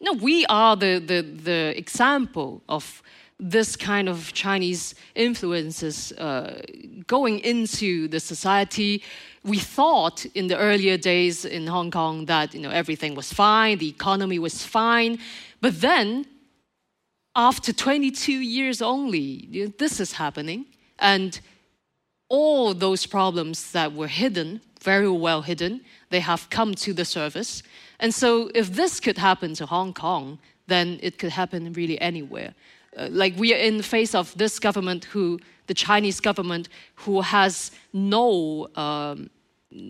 [0.00, 3.02] no, we are the, the, the example of
[3.38, 6.62] this kind of Chinese influences uh,
[7.06, 9.02] going into the society.
[9.44, 13.78] We thought in the earlier days in Hong Kong that you know everything was fine,
[13.78, 15.18] the economy was fine,
[15.60, 16.26] but then
[17.36, 20.66] after 22 years only, this is happening,
[20.98, 21.40] and
[22.28, 25.80] all those problems that were hidden, very well hidden,
[26.10, 27.62] they have come to the surface.
[27.98, 32.54] And so, if this could happen to Hong Kong, then it could happen really anywhere.
[32.96, 37.20] Uh, like we are in the face of this government who the chinese government who
[37.20, 39.28] has no um,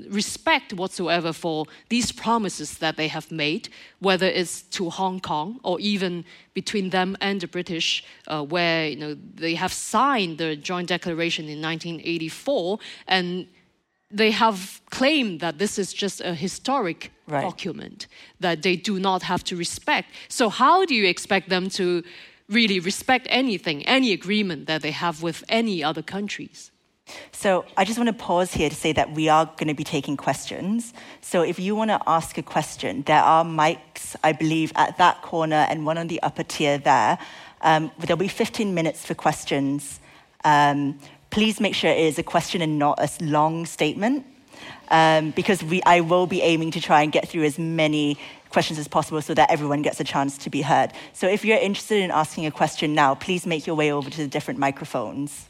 [0.08, 3.68] respect whatsoever for these promises that they have made
[4.00, 6.24] whether it's to hong kong or even
[6.54, 11.44] between them and the british uh, where you know they have signed the joint declaration
[11.44, 12.78] in 1984
[13.08, 13.46] and
[14.10, 17.42] they have claimed that this is just a historic right.
[17.42, 18.06] document
[18.40, 22.02] that they do not have to respect so how do you expect them to
[22.48, 26.70] really respect anything, any agreement that they have with any other countries.
[27.44, 29.84] So I just want to pause here to say that we are going to be
[29.84, 30.94] taking questions.
[31.20, 35.20] So if you want to ask a question, there are mics, I believe, at that
[35.20, 37.18] corner and one on the upper tier there.
[37.60, 40.00] Um, there'll be 15 minutes for questions.
[40.44, 40.98] Um,
[41.28, 44.24] please make sure it is a question and not a long statement.
[44.88, 48.16] Um, because we, I will be aiming to try and get through as many
[48.48, 50.92] questions as possible so that everyone gets a chance to be heard.
[51.12, 54.16] So if you're interested in asking a question now, please make your way over to
[54.16, 55.48] the different microphones.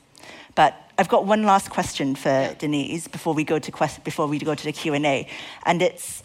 [0.55, 2.55] But I've got one last question for yeah.
[2.55, 5.27] Denise before we go to quest- before we go to the Q and A,
[5.65, 6.23] and it's.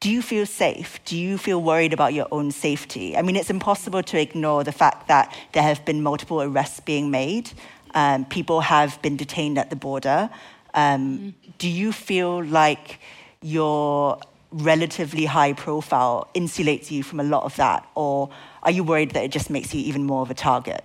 [0.00, 1.00] Do you feel safe?
[1.06, 3.16] Do you feel worried about your own safety?
[3.16, 7.10] I mean, it's impossible to ignore the fact that there have been multiple arrests being
[7.10, 7.50] made.
[7.94, 10.28] Um, people have been detained at the border.
[10.74, 11.34] Um, mm.
[11.56, 13.00] Do you feel like
[13.40, 14.18] you're
[14.50, 17.88] relatively high profile insulates you from a lot of that?
[17.94, 18.28] Or
[18.62, 20.84] are you worried that it just makes you even more of a target?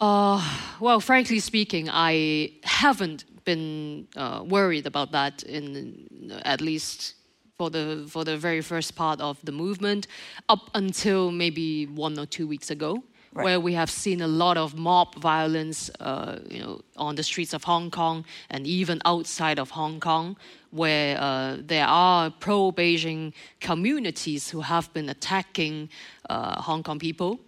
[0.00, 0.42] Uh,
[0.78, 7.14] well, frankly speaking, I haven't been uh, worried about that in at least
[7.56, 10.06] for the for the very first part of the movement
[10.48, 13.44] up until maybe one or two weeks ago right.
[13.44, 17.54] where we have seen a lot of mob violence, uh, you know, on the streets
[17.54, 20.36] of Hong Kong and even outside of Hong Kong,
[20.70, 25.88] where uh, there are pro-Beijing communities who have been attacking
[26.28, 27.40] uh, Hong Kong people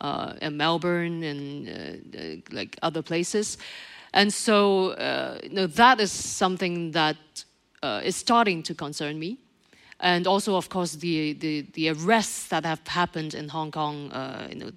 [0.00, 3.58] uh, in Melbourne and uh, uh, like other places,
[4.12, 4.90] and so
[5.42, 7.16] you know, that is something that
[8.04, 9.38] is starting to concern me
[10.00, 14.48] and also, of course, the, the, the arrests that have happened in Hong Kong, uh,
[14.48, 14.70] you know,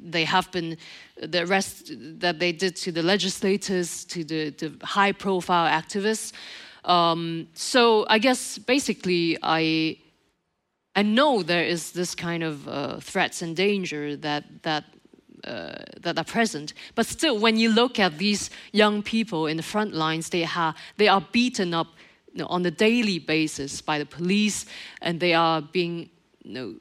[0.00, 0.78] they have been
[1.22, 6.32] the arrests that they did to the legislators, to the, the high-profile activists.
[6.84, 9.98] Um, so I guess basically, I
[10.98, 14.84] I know there is this kind of uh, threats and danger that that
[15.44, 16.74] uh, that are present.
[16.96, 20.74] But still, when you look at these young people in the front lines, they, ha-
[20.96, 21.86] they are beaten up
[22.32, 24.66] you know, on a daily basis by the police,
[25.00, 26.10] and they are being
[26.42, 26.74] you know,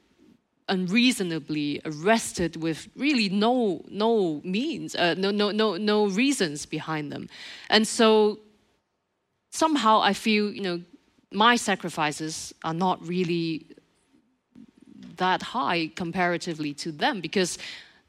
[0.68, 7.30] unreasonably arrested with really no no means, uh, no no no no reasons behind them,
[7.70, 8.39] and so
[9.51, 10.82] somehow I feel you know
[11.32, 13.77] my sacrifices are not really
[15.18, 17.57] that high comparatively to them because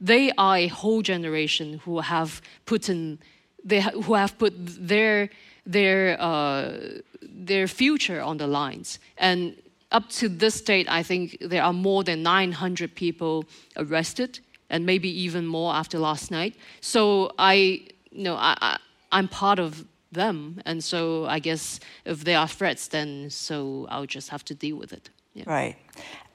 [0.01, 3.19] they are a whole generation who have put in
[3.65, 5.31] they who have put their
[5.67, 6.73] their uh,
[7.23, 8.99] their future on the lines.
[9.19, 9.55] And
[9.93, 13.45] up to this date, I think there are more than 900 people
[13.77, 14.41] arrested,
[14.71, 16.55] and maybe even more after last night.
[16.81, 18.79] So I, you know, I, I,
[19.13, 24.07] I'm part of them, and so I guess if there are threats, then so I'll
[24.07, 25.11] just have to deal with it.
[25.39, 25.45] Yeah.
[25.47, 25.77] Right.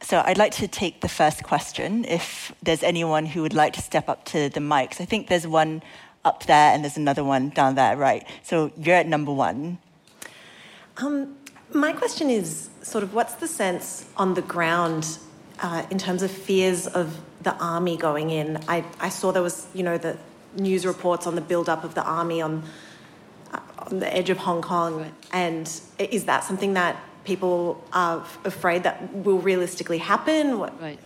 [0.02, 2.06] So I'd like to take the first question.
[2.06, 5.46] If there's anyone who would like to step up to the mics, I think there's
[5.46, 5.84] one
[6.24, 8.26] up there and there's another one down there, right?
[8.44, 9.78] So you're at number one.
[10.98, 11.36] Um,
[11.74, 15.18] my question is sort of what's the sense on the ground
[15.62, 18.60] uh, in terms of fears of the army going in?
[18.70, 20.18] I, I saw there was, you know, the
[20.56, 22.64] news reports on the build-up of the army on,
[23.52, 28.84] uh, on the edge of Hong Kong, and is that something that people are afraid
[28.84, 30.60] that will realistically happen?
[30.60, 30.82] What?
[30.82, 31.00] Right.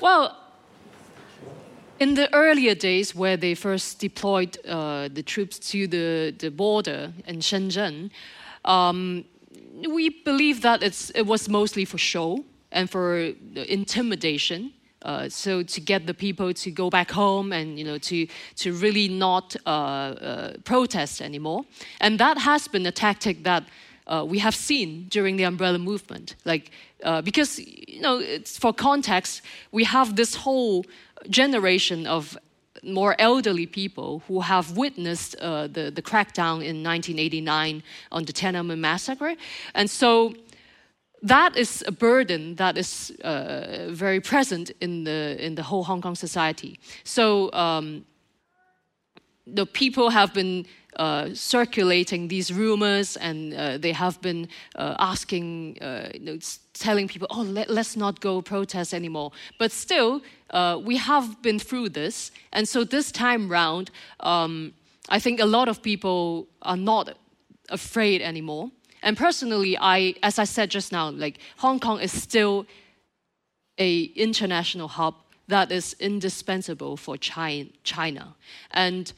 [0.00, 0.36] Well,
[1.98, 7.12] in the earlier days where they first deployed uh, the troops to the, the border
[7.26, 8.10] in Shenzhen,
[8.64, 9.24] um,
[9.88, 14.72] we believe that it was mostly for show and for intimidation.
[15.02, 18.26] Uh, so to get the people to go back home and you know to
[18.56, 21.64] to really not uh, uh, protest anymore,
[22.00, 23.62] and that has been a tactic that
[24.06, 26.36] uh, we have seen during the umbrella movement.
[26.44, 26.70] Like
[27.02, 29.42] uh, because you know for context,
[29.72, 30.84] we have this whole
[31.28, 32.36] generation of
[32.82, 37.82] more elderly people who have witnessed uh, the, the crackdown in 1989
[38.12, 39.34] on the Tiananmen massacre.
[39.74, 40.34] And so
[41.22, 46.00] that is a burden that is uh, very present in the, in the whole Hong
[46.00, 46.78] Kong society.
[47.04, 48.04] So um,
[49.46, 50.66] the people have been
[50.96, 56.38] uh, circulating these rumors, and uh, they have been uh, asking, uh, you know,
[56.72, 61.58] telling people, "Oh, let, us not go protest anymore." But still, uh, we have been
[61.58, 63.90] through this, and so this time round,
[64.20, 64.72] um,
[65.08, 67.16] I think a lot of people are not
[67.68, 68.70] afraid anymore.
[69.02, 72.66] And personally, I, as I said just now, like Hong Kong is still
[73.78, 75.14] a international hub
[75.48, 78.34] that is indispensable for China.
[78.72, 79.12] And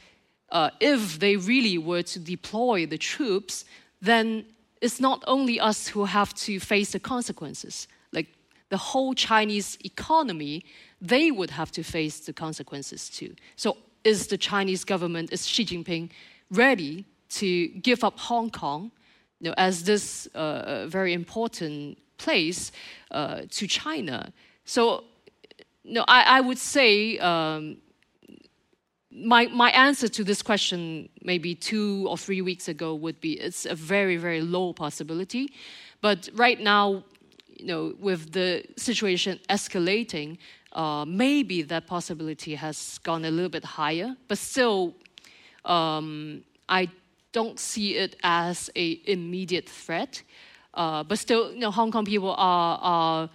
[0.51, 3.65] uh, if they really were to deploy the troops,
[4.01, 4.45] then
[4.81, 7.87] it's not only us who have to face the consequences.
[8.13, 8.27] Like
[8.69, 10.63] the whole Chinese economy,
[11.01, 13.35] they would have to face the consequences too.
[13.55, 16.09] So is the Chinese government, is Xi Jinping
[16.49, 18.91] ready to give up Hong Kong
[19.39, 22.71] you know, as this uh, very important place
[23.11, 24.31] uh, to China?
[24.65, 25.03] So
[25.83, 27.77] you know, I, I would say um,
[29.11, 33.65] my, my answer to this question, maybe two or three weeks ago, would be it's
[33.65, 35.51] a very, very low possibility.
[36.01, 37.03] But right now,
[37.57, 40.37] you know, with the situation escalating,
[40.73, 44.15] uh, maybe that possibility has gone a little bit higher.
[44.27, 44.93] But still,
[45.65, 46.89] um, I
[47.31, 50.21] don't see it as a immediate threat.
[50.73, 53.29] Uh, but still, you know, Hong Kong people are, are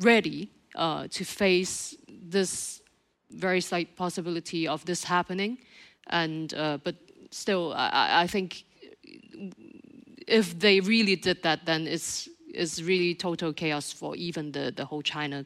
[0.00, 2.80] ready uh, to face this
[3.30, 5.58] very slight possibility of this happening,
[6.08, 6.96] and uh, but
[7.30, 8.64] still, I, I, think
[10.26, 14.84] if they really did that, then it's it's really total chaos for even the the
[14.84, 15.44] whole China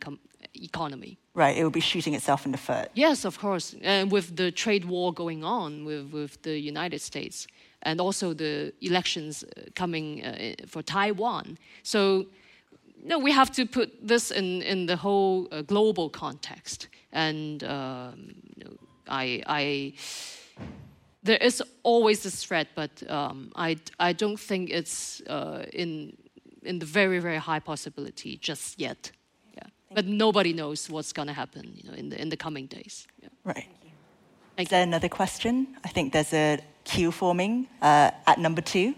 [0.54, 1.18] economy.
[1.34, 2.90] Right, it would be shooting itself in the foot.
[2.94, 7.46] Yes, of course, and with the trade war going on with with the United States,
[7.82, 12.26] and also the elections uh, coming uh, for Taiwan, so.
[13.04, 18.34] No, we have to put this in, in the whole uh, global context and um,
[19.08, 19.92] I, I,
[21.22, 26.16] there is always this threat, but um, I, I don't think it's uh, in,
[26.62, 29.12] in the very, very high possibility just yet.
[29.54, 29.62] Yeah.
[29.94, 33.06] But nobody knows what's going to happen you know, in, the, in the coming days.
[33.22, 33.28] Yeah.
[33.44, 33.68] Right.
[34.58, 35.66] Is there another question?
[35.84, 38.94] I think there's a queue forming uh, at number two.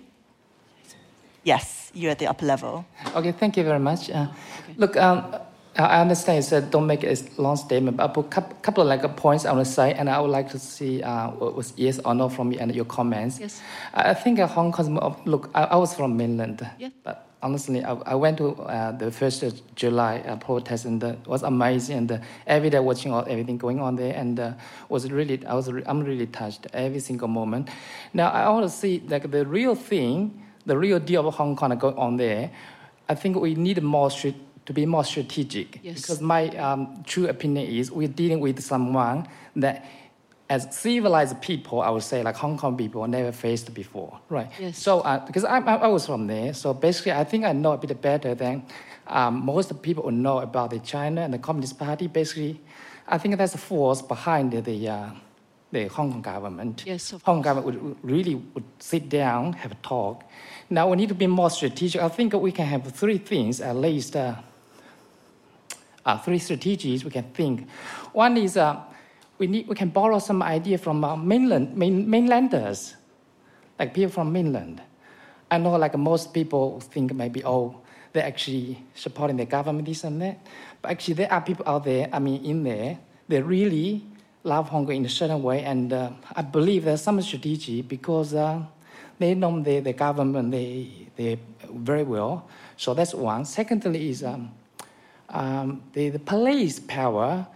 [1.44, 2.86] Yes, you're at the upper level.
[3.14, 4.10] Okay, thank you very much.
[4.10, 4.28] Uh,
[4.62, 4.74] okay.
[4.78, 5.36] Look, um,
[5.76, 8.88] I understand you said don't make a long statement, but I put a couple of
[8.88, 12.14] like points on the side, and I would like to see uh, was yes or
[12.14, 13.40] no from you and your comments.
[13.40, 13.60] Yes.
[13.92, 15.16] I think uh, Hong Kong.
[15.24, 16.90] Look, I, I, was from mainland, yeah.
[17.02, 19.44] but honestly, I, I went to uh, the first
[19.74, 21.98] July uh, protest, and it was amazing.
[21.98, 24.52] And uh, every day watching all everything going on there, and uh,
[24.88, 27.68] was really I was re- I'm really touched every single moment.
[28.12, 31.76] Now I want to see like the real thing, the real deal of Hong Kong
[31.76, 32.52] going on there.
[33.08, 34.36] I think we need more street
[34.66, 35.80] to be more strategic.
[35.82, 36.00] Yes.
[36.00, 39.84] Because my um, true opinion is we're dealing with someone that,
[40.48, 44.50] as civilized people, I would say, like Hong Kong people, never faced before, right?
[44.58, 44.78] Yes.
[44.78, 47.78] So, uh, because I, I, was from there, so basically, I think I know a
[47.78, 48.64] bit better than
[49.06, 52.06] um, most people know about the China and the Communist Party.
[52.06, 52.60] Basically,
[53.08, 54.88] I think that's the force behind the.
[54.88, 55.10] Uh,
[55.72, 56.84] the Hong Kong government.
[56.86, 60.22] Yes, Hong Kong government would really would sit down, have a talk.
[60.70, 62.00] Now we need to be more strategic.
[62.00, 64.14] I think we can have three things at least.
[64.14, 64.36] Uh,
[66.04, 67.68] uh, three strategies we can think.
[68.12, 68.80] One is uh,
[69.38, 72.94] we, need, we can borrow some idea from uh, mainland, main, mainlanders,
[73.78, 74.82] like people from mainland.
[75.50, 77.80] I know like most people think maybe, oh,
[78.12, 80.38] they're actually supporting the government, this and that.
[80.80, 82.98] But actually there are people out there, I mean, in there,
[83.28, 84.04] they really
[84.44, 85.64] love Hong Kong in a certain way.
[85.64, 88.62] And uh, I believe there's some strategy because uh,
[89.18, 91.38] they know the, the government they, they
[91.72, 92.48] very well.
[92.76, 93.44] So that's one.
[93.44, 94.52] Secondly is um,
[95.34, 97.46] um, the, the police power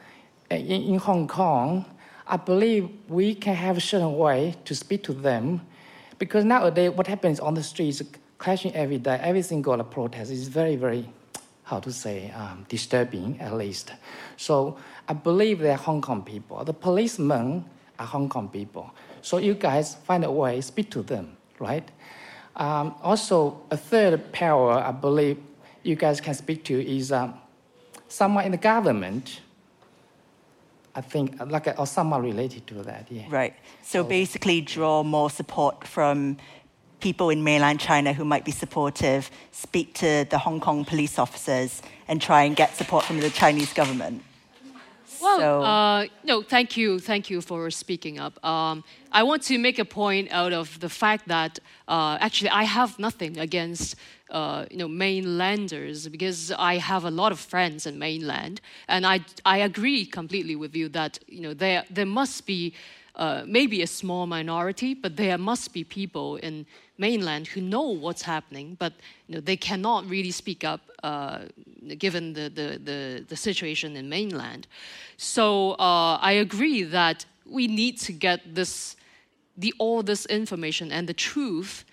[0.50, 1.84] in, in Hong Kong,
[2.26, 5.62] I believe we can have a certain way to speak to them
[6.18, 8.02] because nowadays what happens on the streets
[8.36, 11.08] clashing every day, every single protest is very, very
[11.62, 13.92] how to say, um, disturbing at least.
[14.36, 16.64] So I believe they're Hong Kong people.
[16.64, 17.64] The policemen
[17.98, 18.90] are Hong Kong people.
[19.22, 21.88] So you guys find a way, to speak to them, right?
[22.56, 25.38] Um, also, a third power I believe
[25.82, 27.34] you guys can speak to is um,
[28.08, 29.40] someone in the government.
[30.94, 33.26] I think, like, or someone related to that, yeah.
[33.28, 33.54] Right.
[33.82, 36.38] So basically, draw more support from
[36.98, 41.82] people in mainland China who might be supportive, speak to the Hong Kong police officers,
[42.08, 44.24] and try and get support from the Chinese government.
[45.20, 48.44] Well, So- uh, no, thank you, thank you for speaking up.
[48.44, 52.64] Um, I want to make a point out of the fact that uh, actually I
[52.64, 53.96] have nothing against
[54.30, 59.20] uh, you know mainlanders because I have a lot of friends in mainland, and I
[59.44, 62.74] I agree completely with you that you know there there must be.
[63.16, 66.64] Uh, maybe a small minority, but there must be people in
[66.98, 68.92] mainland who know what's happening, but
[69.26, 71.40] you know, they cannot really speak up uh,
[71.98, 74.66] given the, the, the, the situation in mainland.
[75.16, 78.96] So uh, I agree that we need to get this,
[79.56, 81.84] the, all this information and the truth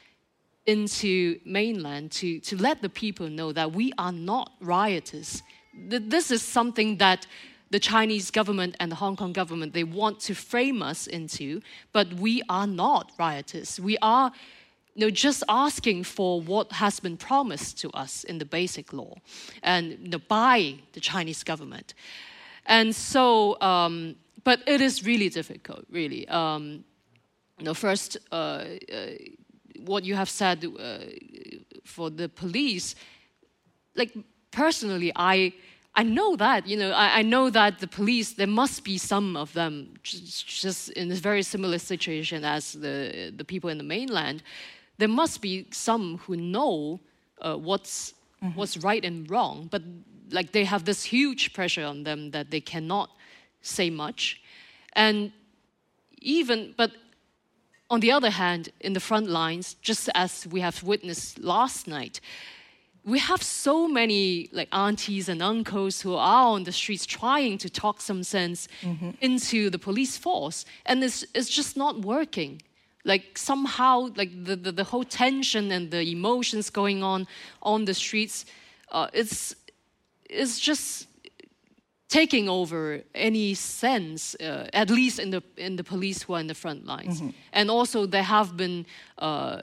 [0.66, 5.44] into mainland to, to let the people know that we are not rioters.
[5.74, 7.28] This is something that
[7.72, 11.62] the Chinese government and the Hong Kong government they want to frame us into,
[11.92, 13.80] but we are not rioters.
[13.80, 14.32] We are
[14.96, 19.16] you know, just asking for what has been promised to us in the basic law
[19.62, 21.94] and you know, by the Chinese government.
[22.66, 26.28] And so, um, but it is really difficult, really.
[26.30, 26.86] Um,
[27.60, 29.08] you know, first, uh, uh,
[29.86, 31.00] what you have said uh,
[31.84, 32.96] for the police,
[33.96, 34.14] like
[34.52, 35.54] personally, I
[35.96, 39.38] I know that you know I, I know that the police there must be some
[39.38, 43.84] of them just, just in a very similar situation as the the people in the
[43.84, 44.44] mainland.
[44.98, 47.00] There must be some who know
[47.42, 48.14] uh, what's
[48.56, 49.82] what's right and wrong, but
[50.32, 53.10] like they have this huge pressure on them that they cannot
[53.62, 54.42] say much,
[54.94, 55.32] and
[56.22, 56.92] even but
[57.90, 62.20] on the other hand, in the front lines, just as we have witnessed last night,
[63.04, 67.70] we have so many like aunties and uncles who are on the streets trying to
[67.70, 68.68] talk some sense
[69.22, 72.62] into the police force, and it's, it's just not working.
[73.04, 77.28] Like somehow, like the, the, the whole tension and the emotions going on
[77.62, 78.46] on the streets,
[78.92, 79.56] uh, it's
[80.28, 81.08] it's just
[82.08, 86.48] taking over any sense, uh, at least in the in the police who are in
[86.48, 87.22] the front lines.
[87.54, 88.86] And also, there have been
[89.18, 89.62] uh,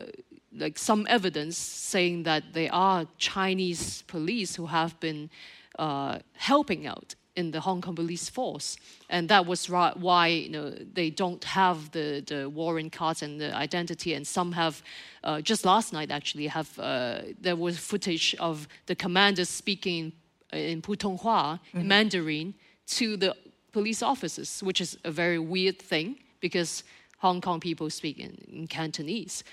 [0.56, 5.30] like some evidence saying that there are Chinese police who have been
[5.78, 8.76] uh, helping out in the Hong Kong police force,
[9.08, 13.54] and that was why you know they don't have the the warrant cards and the
[13.54, 14.82] identity, and some have.
[15.24, 20.12] Uh, just last night, actually, have uh, there was footage of the commanders speaking
[20.52, 22.54] in Putonghua, in Mandarin,
[22.86, 23.34] to the
[23.72, 26.84] police officers, which is a very weird thing because
[27.18, 29.44] Hong Kong people speak in, in Cantonese.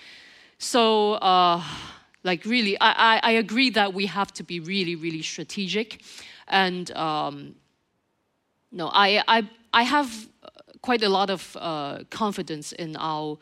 [0.57, 1.63] So, uh,
[2.23, 6.01] like, really, I, I, I agree that we have to be really, really strategic.
[6.47, 7.55] And, um,
[8.71, 10.49] no, I, I, I have uh,
[10.81, 13.37] quite a lot of uh, confidence in our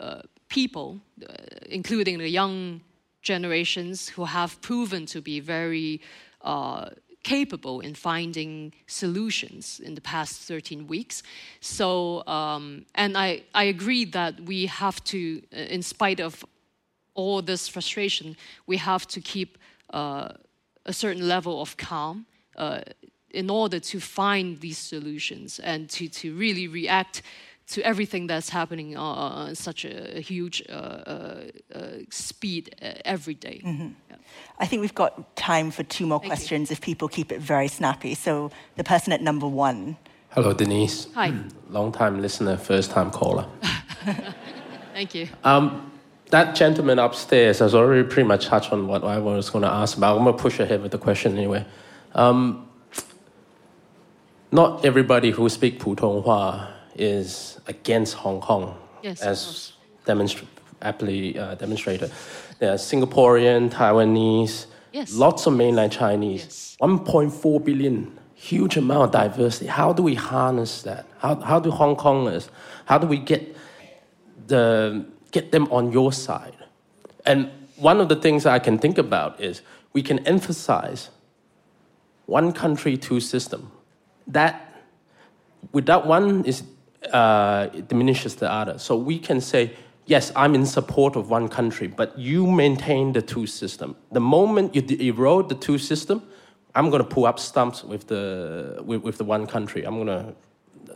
[0.00, 1.32] uh, people, uh,
[1.68, 2.80] including the young
[3.22, 6.00] generations who have proven to be very
[6.42, 6.90] uh,
[7.22, 11.22] capable in finding solutions in the past 13 weeks.
[11.60, 16.44] So, um, and I, I agree that we have to, uh, in spite of
[17.14, 18.36] all this frustration,
[18.66, 19.58] we have to keep
[19.90, 20.28] uh,
[20.86, 22.26] a certain level of calm
[22.56, 22.80] uh,
[23.30, 27.22] in order to find these solutions and to, to really react
[27.68, 31.42] to everything that's happening uh, on such a huge uh, uh,
[31.74, 31.80] uh,
[32.10, 33.60] speed uh, every day.
[34.10, 34.16] Yeah.
[34.58, 36.28] I think we've got time for two more you.
[36.28, 38.14] questions if people keep it very snappy.
[38.14, 39.96] So the person at number one.
[40.30, 41.06] Hello, Denise.
[41.14, 41.32] Hi,
[41.70, 43.46] Long time listener, first time caller.
[44.94, 45.28] thank you.
[46.30, 49.96] That gentleman upstairs has already pretty much touched on what I was going to ask
[49.96, 50.18] about.
[50.18, 51.64] I'm going to push ahead with the question anyway.
[52.14, 52.68] Um,
[54.52, 59.72] not everybody who speaks Putonghua is against Hong Kong, Yes, as course.
[60.06, 60.46] demonstr-
[60.82, 62.12] aptly uh, demonstrated.
[62.58, 65.14] There are Singaporean, Taiwanese, Yes.
[65.14, 66.42] lots of mainland Chinese.
[66.44, 66.76] Yes.
[66.80, 69.66] 1.4 billion, huge amount of diversity.
[69.66, 71.06] How do we harness that?
[71.18, 72.48] How, how do Hong Kongers,
[72.86, 73.54] how do we get
[74.48, 76.56] the get them on your side.
[77.24, 81.10] And one of the things I can think about is we can emphasize
[82.26, 83.70] one country, two system.
[84.26, 84.82] That
[85.72, 86.62] without one is
[87.12, 88.78] uh, it diminishes the other.
[88.78, 89.74] So we can say,
[90.08, 93.94] yes, I'm in support of one country, but you maintain the two system.
[94.10, 94.82] The moment you
[95.12, 96.22] erode the two system,
[96.74, 99.84] I'm going to pull up stumps with the with, with the one country.
[99.84, 100.34] I'm going to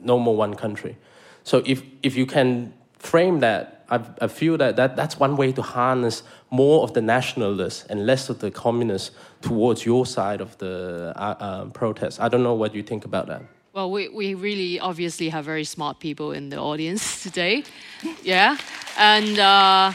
[0.00, 0.96] no more one country.
[1.44, 5.52] So if if you can frame that, I, I feel that, that that's one way
[5.52, 9.10] to harness more of the nationalists and less of the communists
[9.42, 12.20] towards your side of the uh, uh, protest.
[12.20, 13.42] I don't know what you think about that.
[13.74, 17.64] Well, we, we really obviously have very smart people in the audience today.
[18.24, 18.58] Yeah.
[18.98, 19.92] And, uh,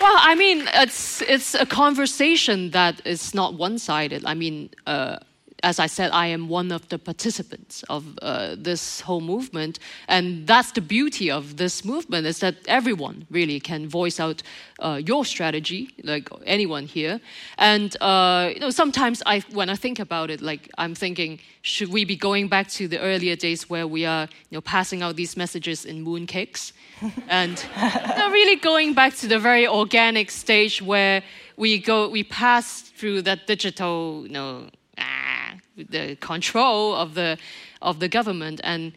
[0.00, 4.24] well, I mean, it's, it's a conversation that is not one sided.
[4.24, 5.18] I mean, uh,
[5.62, 9.78] as I said, I am one of the participants of uh, this whole movement,
[10.08, 14.42] and that's the beauty of this movement is that everyone really can voice out
[14.80, 17.20] uh, your strategy, like anyone here.
[17.56, 21.90] And uh, you know, sometimes I, when I think about it, like I'm thinking, should
[21.90, 25.16] we be going back to the earlier days where we are, you know, passing out
[25.16, 26.72] these messages in mooncakes,
[27.28, 31.22] and you know, really going back to the very organic stage where
[31.56, 34.68] we go, we pass through that digital, you know
[35.76, 37.36] the control of the
[37.82, 38.92] of the government and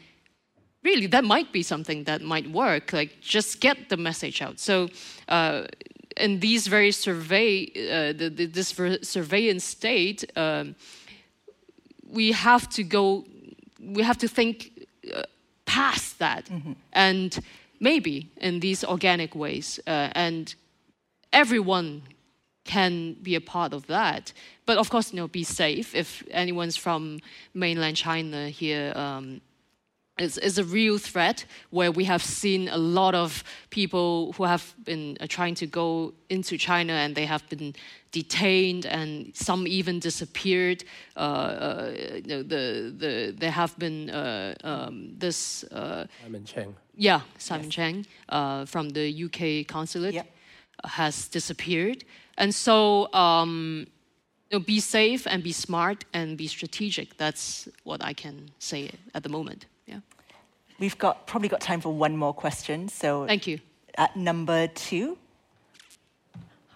[0.84, 4.88] really that might be something that might work like just get the message out so
[5.30, 5.64] uh,
[6.18, 8.70] in these very survey uh, the, the, this
[9.02, 10.76] surveillance state um,
[12.10, 13.26] we have to go
[13.80, 15.24] we have to think uh,
[15.66, 16.74] past that mm-hmm.
[16.94, 17.40] and
[17.80, 20.56] maybe in these organic ways uh, and
[21.34, 22.02] everyone
[22.68, 24.34] can be a part of that.
[24.68, 25.96] But of course, you know, be safe.
[25.96, 27.20] If anyone's from
[27.54, 29.42] mainland China here, um,
[30.20, 35.28] a real threat where we have seen a lot of people who have been uh,
[35.30, 37.74] trying to go into China and they have been
[38.12, 40.84] detained and some even disappeared.
[41.16, 45.64] Uh, uh, you know, the, the, there have been uh, um, this.
[45.66, 46.76] Uh, Simon Cheng.
[46.96, 47.74] Yeah, Simon yes.
[47.74, 50.28] Cheng uh, from the UK consulate yep.
[50.84, 52.04] has disappeared.
[52.38, 53.88] And so, um,
[54.50, 57.18] you know, be safe and be smart and be strategic.
[57.18, 59.66] That's what I can say at the moment.
[59.86, 60.00] Yeah.
[60.80, 62.88] We've got probably got time for one more question.
[62.90, 63.60] So thank you.
[63.98, 65.18] At number two.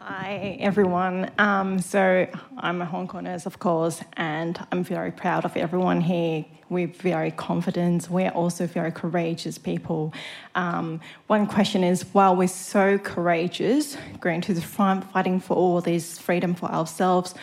[0.03, 1.29] Hi, everyone.
[1.37, 2.27] Um, so
[2.57, 6.43] I'm a Hong Kongers, of course, and I'm very proud of everyone here.
[6.69, 8.09] We're very confident.
[8.09, 10.11] We're also very courageous people.
[10.55, 15.81] Um, one question is, while we're so courageous, going to the front, fighting for all
[15.81, 17.35] this freedom for ourselves,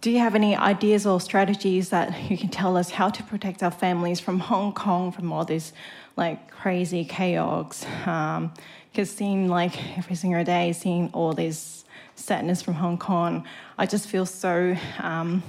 [0.00, 3.64] do you have any ideas or strategies that you can tell us how to protect
[3.64, 5.72] our families from Hong Kong, from all this
[6.16, 7.84] like crazy chaos?
[8.06, 8.52] Um,
[8.92, 11.79] because seeing like every single day, seeing all this
[12.20, 13.44] sadness from Hong Kong,
[13.78, 15.42] I just feel so um,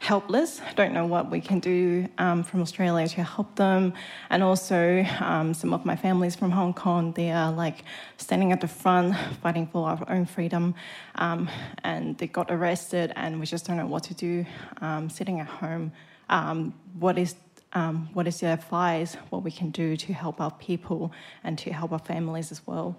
[0.00, 0.60] helpless.
[0.60, 3.92] I don't know what we can do um, from Australia to help them.
[4.30, 7.84] And also, um, some of my families from Hong Kong, they are like
[8.16, 10.74] standing at the front fighting for our own freedom.
[11.16, 11.50] Um,
[11.84, 14.44] and they got arrested, and we just don't know what to do
[14.80, 15.92] um, sitting at home.
[16.28, 17.36] Um, what is
[17.72, 21.12] um, what is your advice, what we can do to help our people
[21.44, 22.96] and to help our families as well.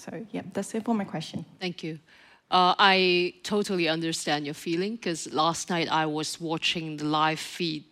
[0.00, 1.44] So, yeah, that's it for my question.
[1.60, 1.98] Thank you.
[2.50, 7.84] Uh, I totally understand your feeling because last night I was watching the live feed.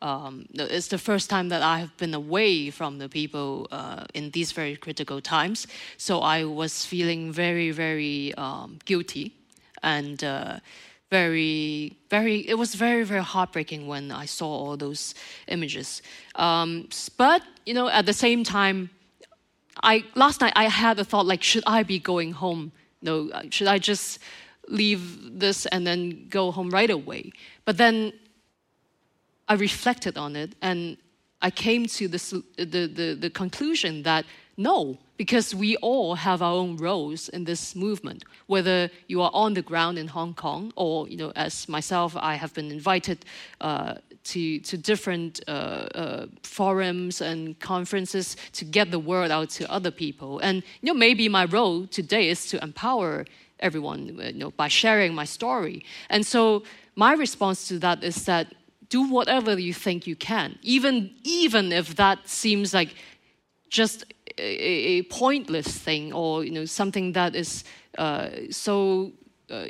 [0.00, 4.30] Um, it's the first time that I have been away from the people uh, in
[4.30, 5.66] these very critical times.
[5.96, 9.34] So I was feeling very, very um, guilty
[9.82, 10.60] and uh,
[11.10, 15.14] very, very, it was very, very heartbreaking when I saw all those
[15.48, 16.00] images.
[16.36, 18.90] Um, but, you know, at the same time,
[19.82, 22.72] I, last night I had a thought like, should I be going home?
[23.02, 24.18] No, uh, should I just
[24.68, 27.32] leave this and then go home right away?
[27.64, 28.12] But then
[29.48, 30.96] I reflected on it and
[31.42, 34.24] I came to the, the, the, the conclusion that
[34.56, 38.24] no, because we all have our own roles in this movement.
[38.46, 42.36] Whether you are on the ground in Hong Kong, or you know, as myself, I
[42.36, 43.24] have been invited
[43.60, 43.96] uh,
[44.32, 49.90] to to different uh, uh, forums and conferences to get the word out to other
[49.90, 50.38] people.
[50.40, 53.24] And you know, maybe my role today is to empower
[53.60, 55.84] everyone, you know, by sharing my story.
[56.10, 56.62] And so
[56.94, 58.54] my response to that is that
[58.88, 62.94] do whatever you think you can, even even if that seems like
[63.68, 64.04] just
[64.38, 64.42] a,
[64.98, 67.64] a pointless thing or you know something that is
[67.98, 69.12] uh, so
[69.50, 69.66] uh,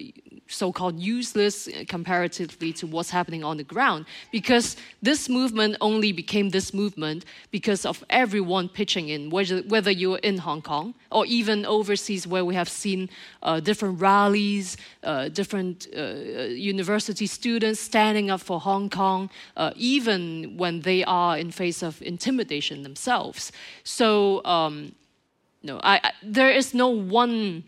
[0.48, 6.72] so-called useless comparatively to what's happening on the ground because this movement only became this
[6.72, 12.26] movement because of everyone pitching in whether, whether you're in hong kong or even overseas
[12.26, 13.10] where we have seen
[13.42, 16.00] uh, different rallies uh, different uh,
[16.48, 22.00] university students standing up for hong kong uh, even when they are in face of
[22.02, 23.52] intimidation themselves.
[23.84, 24.94] So um,
[25.62, 27.64] no I, I, there is no one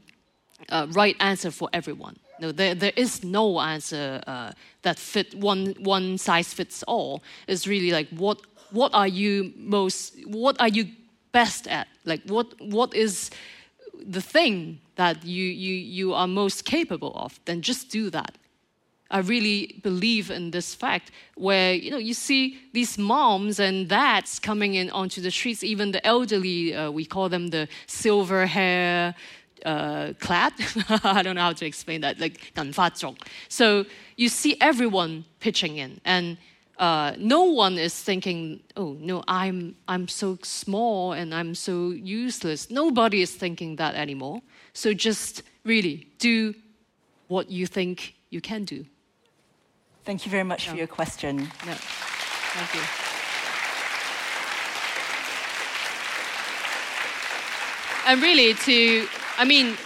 [0.68, 4.52] uh, right answer for everyone No, there, there is no answer uh,
[4.82, 7.22] that fit one one size fits all.
[7.46, 8.40] It's really like what
[8.70, 10.86] what are you most what are you
[11.32, 11.88] best at?
[12.04, 13.30] Like what what is
[13.94, 17.40] the thing that you you you are most capable of?
[17.44, 18.38] Then just do that.
[19.10, 24.38] I really believe in this fact where you know you see these moms and dads
[24.38, 29.14] coming in onto the streets, even the elderly, uh, we call them the silver hair
[29.65, 30.53] uh, clad.
[31.03, 33.15] I don't know how to explain that, like 银发族.
[33.49, 33.85] So
[34.17, 36.37] you see everyone pitching in, and
[36.77, 42.69] uh, no one is thinking, "Oh no, I'm I'm so small and I'm so useless."
[42.69, 44.41] Nobody is thinking that anymore.
[44.73, 46.53] So just really do
[47.27, 48.85] what you think you can do.
[50.03, 51.37] Thank you very much for your question.
[51.65, 52.81] No, thank you.
[58.05, 59.07] And really, to,
[59.38, 59.76] I mean,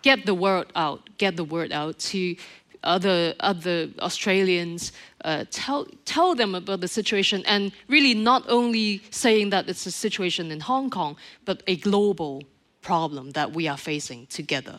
[0.00, 2.36] get the word out, get the word out to
[2.82, 4.92] other, other Australians,
[5.24, 9.90] uh, tell, tell them about the situation, and really not only saying that it's a
[9.90, 12.42] situation in Hong Kong, but a global
[12.80, 14.78] problem that we are facing together.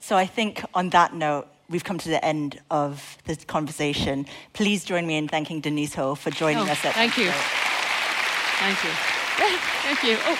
[0.00, 4.26] So I think on that note, we've come to the end of this conversation.
[4.54, 7.30] Please join me in thanking Denise Ho for joining Oh, us at thank you.
[7.30, 8.90] Thank you.
[9.82, 10.16] Thank you.
[10.24, 10.38] Oh,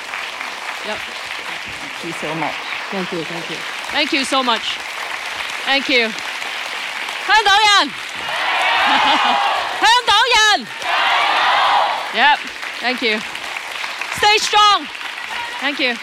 [0.87, 1.22] yep.
[1.62, 2.54] Thank you so much.
[2.92, 3.58] Thank you, thank you.
[3.92, 4.78] Thank you so much.
[5.66, 6.10] Thank you.
[7.28, 7.90] 香港人，
[9.80, 10.68] 香港人。
[12.14, 12.40] Yep.
[12.80, 13.20] Thank you.
[14.18, 14.88] Stay strong.
[15.60, 15.96] Thank you.